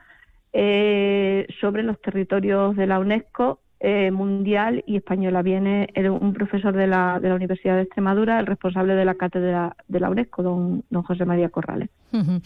[0.52, 5.40] eh, sobre los territorios de la UNESCO eh, mundial y española.
[5.42, 5.86] Viene
[6.20, 10.00] un profesor de la, de la Universidad de Extremadura, el responsable de la cátedra de
[10.00, 11.90] la UNESCO, don, don José María Corrales.
[12.10, 12.42] Uh -huh.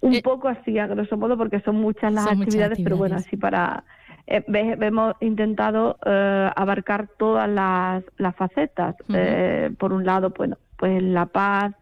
[0.00, 2.84] Un eh, poco así, a grosso modo, porque son muchas las son actividades, muchas actividades,
[2.84, 3.82] pero bueno, así para...
[4.28, 8.94] Eh, hemos intentado eh, abarcar todas las, las facetas.
[9.08, 9.76] Uh -huh.
[9.76, 11.74] por un lado, bueno, pues la paz,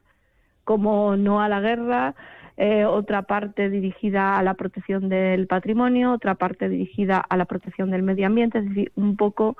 [0.64, 2.14] como no a la guerra,
[2.57, 7.90] eh, otra parte dirigida a la protección del patrimonio, otra parte dirigida a la protección
[7.90, 9.57] del medio ambiente, es decir, un poco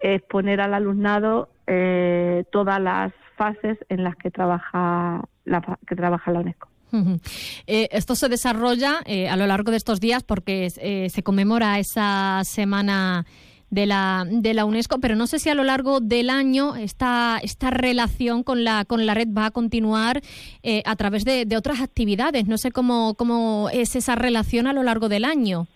[0.00, 6.40] exponer al alumnado eh, todas las fases en las que trabaja la, que trabaja la
[6.40, 6.68] UNESCO.
[7.66, 11.78] Eh, esto se desarrolla eh, a lo largo de estos días porque eh, se conmemora
[11.78, 13.26] esa semana
[13.70, 17.38] de la, de la UNESCO, pero no sé si a lo largo del año esta,
[17.42, 20.20] esta relación con la, con la red va a continuar
[20.62, 22.46] eh, a través de, de, otras actividades.
[22.46, 25.66] No sé cómo, cómo es esa relación a lo largo del año.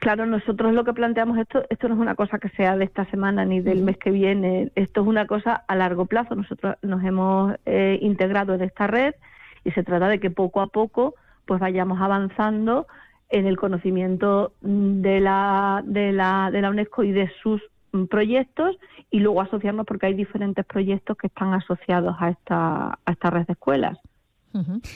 [0.00, 3.04] Claro, nosotros lo que planteamos esto, esto no es una cosa que sea de esta
[3.10, 6.34] semana ni del mes que viene, esto es una cosa a largo plazo.
[6.34, 9.14] Nosotros nos hemos eh, integrado en esta red
[9.62, 12.86] y se trata de que poco a poco pues vayamos avanzando
[13.30, 17.62] en el conocimiento de la, de la, de la UNESCO y de sus
[18.08, 18.76] proyectos
[19.10, 23.46] y luego asociarnos porque hay diferentes proyectos que están asociados a esta, a esta red
[23.46, 23.98] de escuelas.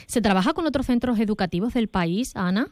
[0.05, 2.67] ¿Se trabaja con otros centros educativos del país, Ana?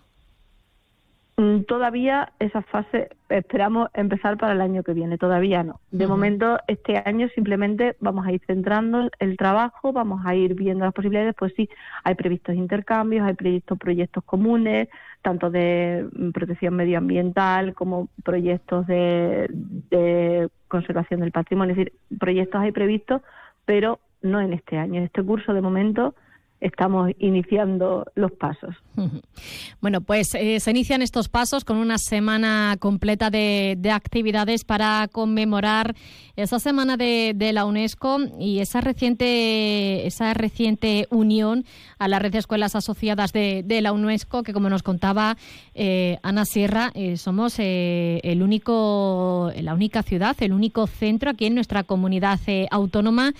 [1.35, 5.79] Mm, Todavía esa fase esperamos empezar para el año que viene, todavía no.
[5.89, 10.85] De momento, este año simplemente vamos a ir centrando el trabajo, vamos a ir viendo
[10.85, 11.67] las posibilidades, pues sí,
[12.03, 14.89] hay previstos intercambios, hay previstos proyectos comunes,
[15.23, 19.47] tanto de mm, protección medioambiental como proyectos de,
[19.89, 23.21] de conservación del patrimonio, es decir, proyectos hay previstos,
[23.65, 24.99] pero no en este año.
[24.99, 26.13] En este curso, de momento,
[26.63, 28.75] estamos iniciando los pasos.
[29.81, 35.09] Bueno, pues eh, se inician estos pasos con una semana completa de, de actividades para
[35.11, 35.93] conmemorar
[36.37, 41.65] esa semana de, de la UNESCO y esa reciente, esa reciente unión
[41.99, 45.35] a la red de escuelas asociadas de, de la UNESCO, que como nos contaba
[45.75, 51.55] eh, Ana Sierra, eh, somos el único, la única ciudad, el único centro aquí en
[51.55, 52.39] nuestra comunidad
[52.71, 53.33] autónoma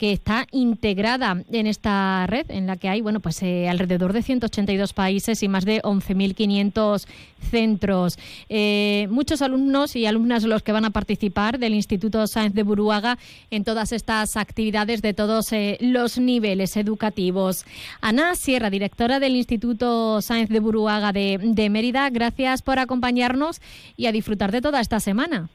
[0.00, 4.22] que está integrada en esta red en la que hay bueno pues eh, alrededor de
[4.22, 7.06] 182 países y más de 11.500
[7.50, 8.18] centros.
[8.48, 13.18] Eh, muchos alumnos y alumnas los que van a participar del Instituto Sáenz de Buruaga
[13.50, 17.66] en todas estas actividades de todos eh, los niveles educativos.
[18.00, 23.60] Ana Sierra, directora del Instituto Sáenz de Buruaga de, de Mérida, gracias por acompañarnos
[23.98, 25.50] y a disfrutar de toda esta semana.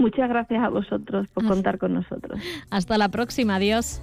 [0.00, 2.40] Muchas gracias a vosotros por contar con nosotros.
[2.70, 4.00] Hasta la próxima, adiós.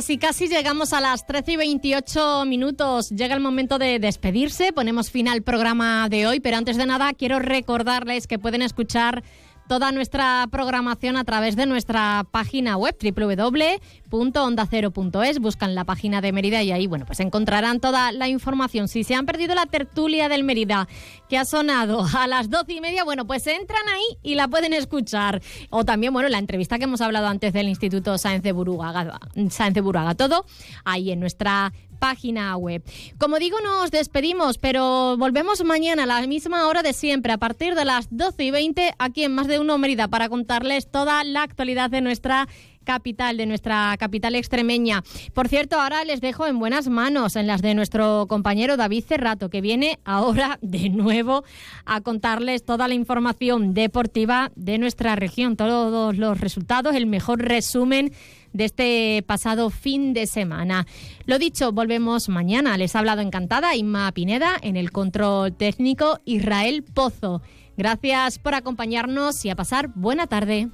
[0.00, 3.10] Casi, casi llegamos a las 13 y 28 minutos.
[3.10, 4.72] Llega el momento de despedirse.
[4.72, 9.22] Ponemos fin al programa de hoy, pero antes de nada quiero recordarles que pueden escuchar
[9.70, 15.38] toda nuestra programación a través de nuestra página web www.ondacero.es.
[15.38, 18.88] Buscan la página de Mérida y ahí, bueno, pues encontrarán toda la información.
[18.88, 20.88] Si se han perdido la tertulia del Mérida
[21.28, 24.72] que ha sonado a las doce y media, bueno, pues entran ahí y la pueden
[24.72, 25.40] escuchar.
[25.70, 29.74] O también, bueno, la entrevista que hemos hablado antes del Instituto Sáenz de Buruaga, Sáenz
[29.74, 30.46] de Buruaga, todo
[30.84, 32.82] ahí en nuestra página web.
[33.18, 37.76] Como digo, nos despedimos, pero volvemos mañana a la misma hora de siempre, a partir
[37.76, 41.42] de las 12 y 20, aquí en Más de Uno Mérida, para contarles toda la
[41.42, 42.48] actualidad de nuestra
[42.84, 45.02] capital, de nuestra capital extremeña.
[45.34, 49.50] Por cierto, ahora les dejo en buenas manos, en las de nuestro compañero David Cerrato,
[49.50, 51.44] que viene ahora de nuevo
[51.84, 58.12] a contarles toda la información deportiva de nuestra región, todos los resultados, el mejor resumen
[58.52, 60.86] de este pasado fin de semana.
[61.26, 62.76] Lo dicho, volvemos mañana.
[62.76, 67.42] Les ha hablado encantada Inma Pineda en el control técnico Israel Pozo.
[67.76, 70.68] Gracias por acompañarnos y a pasar buena tarde.